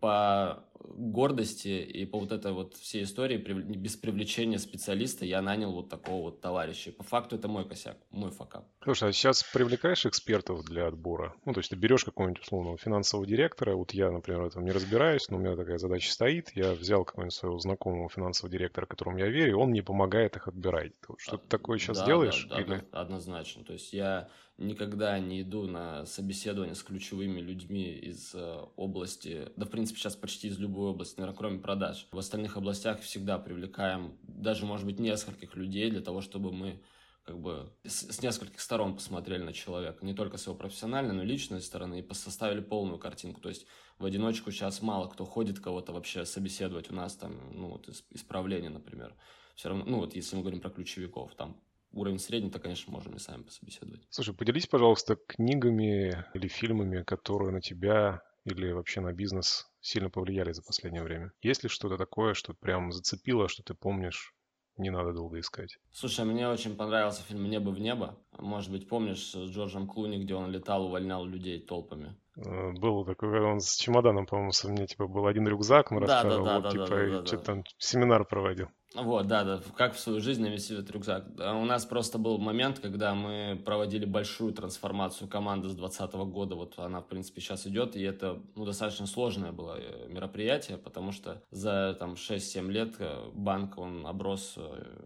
по 0.00 0.64
гордости 0.80 1.68
и 1.68 2.04
по 2.04 2.18
вот 2.18 2.32
этой 2.32 2.52
вот 2.52 2.74
всей 2.74 3.04
истории 3.04 3.36
без 3.36 3.96
привлечения 3.96 4.58
специалиста 4.58 5.24
я 5.24 5.42
нанял 5.42 5.72
вот 5.72 5.88
такого 5.88 6.22
вот 6.22 6.40
товарища. 6.40 6.92
По 6.92 7.02
факту 7.02 7.36
это 7.36 7.48
мой 7.48 7.68
косяк, 7.68 7.96
мой 8.10 8.30
факап. 8.30 8.66
Слушай, 8.82 9.08
а 9.08 9.12
сейчас 9.12 9.42
привлекаешь 9.42 10.06
экспертов 10.06 10.64
для 10.64 10.86
отбора? 10.86 11.34
Ну, 11.44 11.52
то 11.52 11.60
есть 11.60 11.70
ты 11.70 11.76
берешь 11.76 12.04
какого-нибудь 12.04 12.42
условного 12.42 12.78
финансового 12.78 13.26
директора, 13.26 13.74
вот 13.74 13.92
я, 13.92 14.10
например, 14.10 14.42
в 14.42 14.46
этом 14.46 14.64
не 14.64 14.70
разбираюсь, 14.70 15.28
но 15.28 15.38
у 15.38 15.40
меня 15.40 15.56
такая 15.56 15.78
задача 15.78 16.12
стоит, 16.12 16.50
я 16.54 16.72
взял 16.72 17.04
какого-нибудь 17.04 17.34
своего 17.34 17.58
знакомого 17.58 18.08
финансового 18.08 18.50
директора, 18.50 18.86
которому 18.86 19.18
я 19.18 19.28
верю, 19.28 19.50
и 19.52 19.54
он 19.54 19.70
мне 19.70 19.82
помогает 19.82 20.36
их 20.36 20.48
отбирать. 20.48 20.92
Ты 21.00 21.14
что-то 21.18 21.44
а, 21.46 21.48
такое 21.48 21.78
сейчас 21.78 21.98
да, 21.98 22.06
делаешь? 22.06 22.46
Да, 22.48 22.60
или... 22.60 22.84
однозначно. 22.92 23.64
То 23.64 23.72
есть 23.72 23.92
я 23.92 24.28
никогда 24.58 25.18
не 25.18 25.42
иду 25.42 25.66
на 25.66 26.06
собеседование 26.06 26.74
с 26.74 26.82
ключевыми 26.82 27.40
людьми 27.40 27.92
из 27.92 28.34
э, 28.34 28.64
области, 28.76 29.50
да, 29.56 29.66
в 29.66 29.70
принципе, 29.70 29.98
сейчас 29.98 30.16
почти 30.16 30.48
из 30.48 30.58
любой 30.58 30.90
области, 30.90 31.18
наверное, 31.18 31.36
кроме 31.36 31.58
продаж. 31.58 32.06
В 32.10 32.18
остальных 32.18 32.56
областях 32.56 33.00
всегда 33.00 33.38
привлекаем 33.38 34.16
даже, 34.22 34.64
может 34.64 34.86
быть, 34.86 34.98
нескольких 34.98 35.56
людей 35.56 35.90
для 35.90 36.00
того, 36.00 36.22
чтобы 36.22 36.52
мы 36.52 36.80
как 37.24 37.40
бы 37.40 37.72
с, 37.84 38.12
с 38.12 38.22
нескольких 38.22 38.60
сторон 38.60 38.94
посмотрели 38.94 39.42
на 39.42 39.52
человека, 39.52 40.06
не 40.06 40.14
только 40.14 40.38
с 40.38 40.46
его 40.46 40.54
профессиональной, 40.54 41.12
но 41.12 41.22
и 41.24 41.26
личной 41.26 41.60
стороны, 41.60 41.98
и 41.98 42.14
составили 42.14 42.60
полную 42.60 42.98
картинку. 42.98 43.40
То 43.40 43.48
есть 43.48 43.66
в 43.98 44.04
одиночку 44.04 44.52
сейчас 44.52 44.80
мало 44.80 45.08
кто 45.08 45.24
ходит 45.24 45.58
кого-то 45.58 45.92
вообще 45.92 46.24
собеседовать 46.24 46.90
у 46.90 46.94
нас 46.94 47.16
там, 47.16 47.36
ну, 47.52 47.68
вот 47.70 47.88
исправление, 48.10 48.70
например. 48.70 49.14
Все 49.56 49.70
равно, 49.70 49.84
ну, 49.86 49.98
вот 49.98 50.14
если 50.14 50.36
мы 50.36 50.42
говорим 50.42 50.60
про 50.60 50.70
ключевиков, 50.70 51.34
там 51.34 51.60
уровень 51.96 52.18
средний, 52.18 52.50
то, 52.50 52.58
конечно, 52.58 52.92
можем 52.92 53.16
и 53.16 53.18
сами 53.18 53.42
пособеседовать. 53.42 54.06
Слушай, 54.10 54.34
поделись, 54.34 54.66
пожалуйста, 54.66 55.16
книгами 55.16 56.24
или 56.34 56.48
фильмами, 56.48 57.02
которые 57.02 57.50
на 57.52 57.60
тебя 57.60 58.22
или 58.44 58.70
вообще 58.70 59.00
на 59.00 59.12
бизнес 59.12 59.66
сильно 59.80 60.08
повлияли 60.08 60.52
за 60.52 60.62
последнее 60.62 61.02
время. 61.02 61.32
Есть 61.42 61.64
ли 61.64 61.68
что-то 61.68 61.96
такое, 61.96 62.34
что 62.34 62.54
прям 62.54 62.92
зацепило, 62.92 63.48
что 63.48 63.62
ты 63.62 63.74
помнишь 63.74 64.34
не 64.76 64.90
надо 64.90 65.12
долго 65.12 65.40
искать. 65.40 65.78
Слушай, 65.90 66.24
мне 66.26 66.48
очень 66.48 66.76
понравился 66.76 67.22
фильм 67.22 67.48
«Небо 67.48 67.70
в 67.70 67.80
небо». 67.80 68.18
Может 68.38 68.70
быть, 68.70 68.88
помнишь 68.88 69.30
с 69.30 69.34
Джорджем 69.34 69.88
Клуни, 69.88 70.22
где 70.22 70.34
он 70.34 70.50
летал, 70.50 70.86
увольнял 70.86 71.24
людей 71.24 71.60
толпами? 71.60 72.14
Э, 72.36 72.72
был 72.72 73.04
такой, 73.04 73.30
когда 73.30 73.48
он 73.48 73.60
с 73.60 73.76
чемоданом, 73.76 74.26
по-моему, 74.26 74.52
мне 74.64 74.86
типа 74.86 75.06
был 75.06 75.26
один 75.26 75.48
рюкзак, 75.48 75.90
мы 75.90 76.00
да, 76.00 76.06
рассказывал, 76.06 76.44
да, 76.44 76.50
да, 76.50 76.54
вот, 76.56 76.64
да, 76.64 76.70
типа, 76.70 76.86
да, 76.86 77.20
да, 77.20 77.26
что-то 77.26 77.36
да. 77.36 77.52
там 77.52 77.64
семинар 77.78 78.24
проводил. 78.26 78.68
Вот, 78.94 79.26
да, 79.26 79.44
да, 79.44 79.60
как 79.76 79.94
в 79.94 80.00
свою 80.00 80.20
жизнь 80.20 80.42
навести 80.42 80.72
этот 80.72 80.90
рюкзак. 80.90 81.26
У 81.38 81.64
нас 81.64 81.84
просто 81.84 82.18
был 82.18 82.38
момент, 82.38 82.78
когда 82.78 83.14
мы 83.14 83.60
проводили 83.62 84.06
большую 84.06 84.54
трансформацию 84.54 85.28
команды 85.28 85.68
с 85.68 85.74
2020 85.74 86.14
года, 86.30 86.54
вот 86.54 86.78
она, 86.78 87.00
в 87.00 87.06
принципе, 87.06 87.40
сейчас 87.40 87.66
идет, 87.66 87.94
и 87.96 88.02
это, 88.02 88.40
ну, 88.54 88.64
достаточно 88.64 89.06
сложное 89.06 89.52
было 89.52 89.76
э, 89.78 90.08
мероприятие, 90.08 90.78
потому 90.78 91.12
что 91.12 91.42
за, 91.50 91.94
там, 91.98 92.14
6-7 92.14 92.70
лет 92.70 92.94
э, 92.98 93.30
банк, 93.34 93.76
он 93.76 94.06
оброс, 94.06 94.56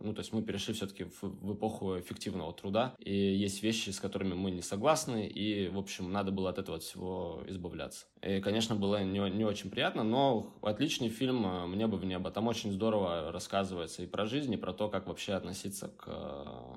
ну, 0.00 0.14
то 0.14 0.20
есть 0.20 0.32
мы 0.32 0.42
перешли 0.42 0.74
все-таки 0.74 1.04
в, 1.04 1.22
в 1.22 1.54
эпоху 1.54 1.98
эффективного 1.98 2.52
труда, 2.52 2.94
и 2.98 3.12
есть 3.12 3.62
вещи, 3.62 3.90
с 3.90 3.98
которыми 3.98 4.34
мы 4.34 4.50
не 4.52 4.62
согласны, 4.62 5.26
и, 5.26 5.68
в 5.68 5.78
общем, 5.78 6.12
надо 6.12 6.30
было 6.30 6.50
от 6.50 6.58
этого 6.58 6.78
всего 6.78 7.19
избавляться. 7.46 8.06
И, 8.22 8.40
конечно, 8.40 8.74
было 8.74 9.02
не, 9.02 9.18
не 9.30 9.44
очень 9.44 9.70
приятно, 9.70 10.02
но 10.02 10.54
отличный 10.62 11.08
фильм 11.08 11.70
«Мне 11.70 11.86
бы 11.86 11.96
в 11.96 12.04
небо», 12.04 12.30
там 12.30 12.48
очень 12.48 12.72
здорово 12.72 13.30
рассказывает 13.32 13.60
рассказывается 13.60 14.02
и 14.02 14.06
про 14.06 14.26
жизнь, 14.26 14.52
и 14.52 14.56
про 14.56 14.72
то, 14.72 14.88
как 14.88 15.06
вообще 15.06 15.34
относиться 15.34 15.88
к, 15.88 16.06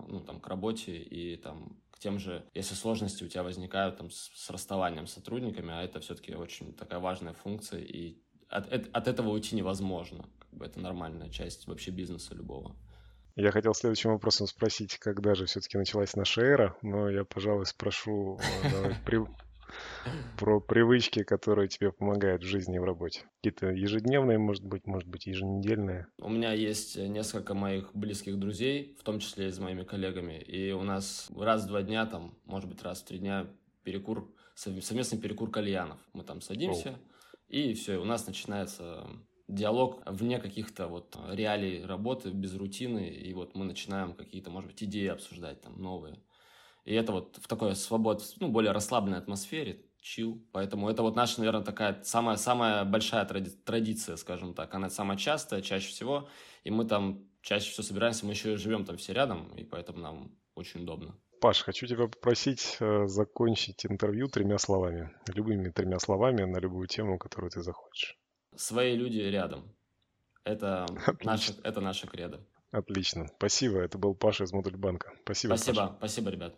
ну, 0.07 0.19
там, 0.19 0.39
к 0.39 0.47
работе 0.47 0.97
и 0.97 1.37
там, 1.37 1.77
к 1.91 1.99
тем 1.99 2.19
же, 2.19 2.43
если 2.53 2.75
сложности 2.75 3.23
у 3.23 3.27
тебя 3.27 3.43
возникают 3.43 3.97
там, 3.97 4.09
с, 4.09 4.31
с 4.35 4.49
расставанием 4.49 5.07
с 5.07 5.13
сотрудниками, 5.13 5.71
а 5.71 5.83
это 5.83 5.99
все-таки 5.99 6.35
очень 6.35 6.73
такая 6.73 6.99
важная 6.99 7.33
функция, 7.33 7.81
и 7.81 8.17
от, 8.49 8.71
от 8.71 9.07
этого 9.07 9.29
уйти 9.29 9.55
невозможно. 9.55 10.25
Как 10.39 10.53
бы 10.53 10.65
это 10.65 10.79
нормальная 10.79 11.29
часть 11.29 11.67
вообще 11.67 11.91
бизнеса 11.91 12.35
любого. 12.35 12.75
Я 13.35 13.51
хотел 13.51 13.73
следующим 13.73 14.11
вопросом 14.11 14.47
спросить, 14.47 14.97
когда 14.99 15.33
же 15.33 15.45
все-таки 15.45 15.77
началась 15.77 16.15
наша 16.15 16.41
эра, 16.41 16.77
но 16.83 17.09
я, 17.09 17.23
пожалуй, 17.23 17.65
спрошу 17.65 18.39
э, 18.39 18.71
давай, 18.71 18.95
при, 19.05 19.19
про 20.37 20.59
привычки, 20.59 21.23
которые 21.23 21.67
тебе 21.67 21.91
помогают 21.91 22.43
в 22.43 22.47
жизни 22.47 22.75
и 22.75 22.79
в 22.79 22.83
работе. 22.83 23.25
Какие-то 23.37 23.67
ежедневные, 23.67 24.37
может 24.37 24.63
быть, 24.65 24.85
может 24.85 25.07
быть, 25.07 25.25
еженедельные. 25.27 26.07
У 26.19 26.29
меня 26.29 26.53
есть 26.53 26.97
несколько 26.97 27.53
моих 27.53 27.93
близких 27.93 28.37
друзей, 28.37 28.95
в 28.99 29.03
том 29.03 29.19
числе 29.19 29.47
и 29.47 29.51
с 29.51 29.59
моими 29.59 29.83
коллегами, 29.83 30.39
и 30.39 30.71
у 30.71 30.83
нас 30.83 31.29
раз 31.37 31.63
в 31.63 31.67
два 31.67 31.81
дня, 31.81 32.05
там, 32.05 32.37
может 32.45 32.69
быть, 32.69 32.81
раз 32.83 33.01
в 33.01 33.05
три 33.05 33.19
дня 33.19 33.47
перекур, 33.83 34.33
совместный 34.55 35.19
перекур 35.19 35.51
кальянов. 35.51 35.99
Мы 36.13 36.23
там 36.23 36.41
садимся, 36.41 36.89
Оу. 36.89 36.95
и 37.49 37.73
все, 37.73 37.97
у 37.97 38.05
нас 38.05 38.27
начинается 38.27 39.07
диалог 39.47 40.01
вне 40.05 40.39
каких-то 40.39 40.87
вот 40.87 41.17
реалий 41.29 41.85
работы, 41.85 42.29
без 42.29 42.55
рутины, 42.55 43.07
и 43.07 43.33
вот 43.33 43.55
мы 43.55 43.65
начинаем 43.65 44.13
какие-то, 44.13 44.49
может 44.49 44.69
быть, 44.69 44.83
идеи 44.83 45.07
обсуждать 45.07 45.61
там 45.61 45.81
новые. 45.81 46.17
И 46.85 46.93
это 46.93 47.11
вот 47.11 47.37
в 47.41 47.47
такой 47.47 47.75
свобод, 47.75 48.23
ну, 48.39 48.49
более 48.49 48.71
расслабленной 48.71 49.17
атмосфере, 49.17 49.85
чил. 50.01 50.45
Поэтому 50.51 50.89
это 50.89 51.01
вот 51.01 51.15
наша, 51.15 51.39
наверное, 51.39 51.63
такая 51.63 52.03
самая, 52.03 52.37
самая 52.37 52.83
большая 52.83 53.25
тради- 53.25 53.57
традиция, 53.63 54.17
скажем 54.17 54.53
так. 54.53 54.73
Она 54.75 54.89
самая 54.89 55.17
частая, 55.17 55.61
чаще 55.61 55.87
всего. 55.87 56.27
И 56.63 56.71
мы 56.71 56.85
там 56.85 57.25
чаще 57.41 57.71
всего 57.71 57.83
собираемся, 57.83 58.25
мы 58.25 58.33
еще 58.33 58.53
и 58.53 58.57
живем 58.57 58.85
там 58.85 58.97
все 58.97 59.13
рядом, 59.13 59.53
и 59.55 59.63
поэтому 59.63 59.99
нам 59.99 60.35
очень 60.55 60.83
удобно. 60.83 61.15
Паш, 61.41 61.61
хочу 61.61 61.87
тебя 61.87 62.07
попросить 62.07 62.77
э, 62.79 63.07
закончить 63.07 63.85
интервью 63.85 64.27
тремя 64.27 64.57
словами. 64.57 65.11
Любыми 65.27 65.69
тремя 65.69 65.99
словами 65.99 66.43
на 66.43 66.57
любую 66.57 66.87
тему, 66.87 67.17
которую 67.17 67.51
ты 67.51 67.61
захочешь. 67.61 68.17
Свои 68.55 68.95
люди 68.95 69.19
рядом. 69.19 69.75
Это, 70.45 70.85
наше, 71.23 71.53
это 71.63 71.81
наша 71.81 72.07
кредо. 72.07 72.45
Отлично. 72.71 73.27
Спасибо. 73.37 73.79
Это 73.79 73.97
был 73.97 74.15
Паша 74.15 74.45
из 74.45 74.51
Модульбанка. 74.53 75.13
Спасибо. 75.23 75.55
Спасибо. 75.55 75.81
Паша. 75.81 75.95
Спасибо, 75.97 76.31
ребят. 76.31 76.51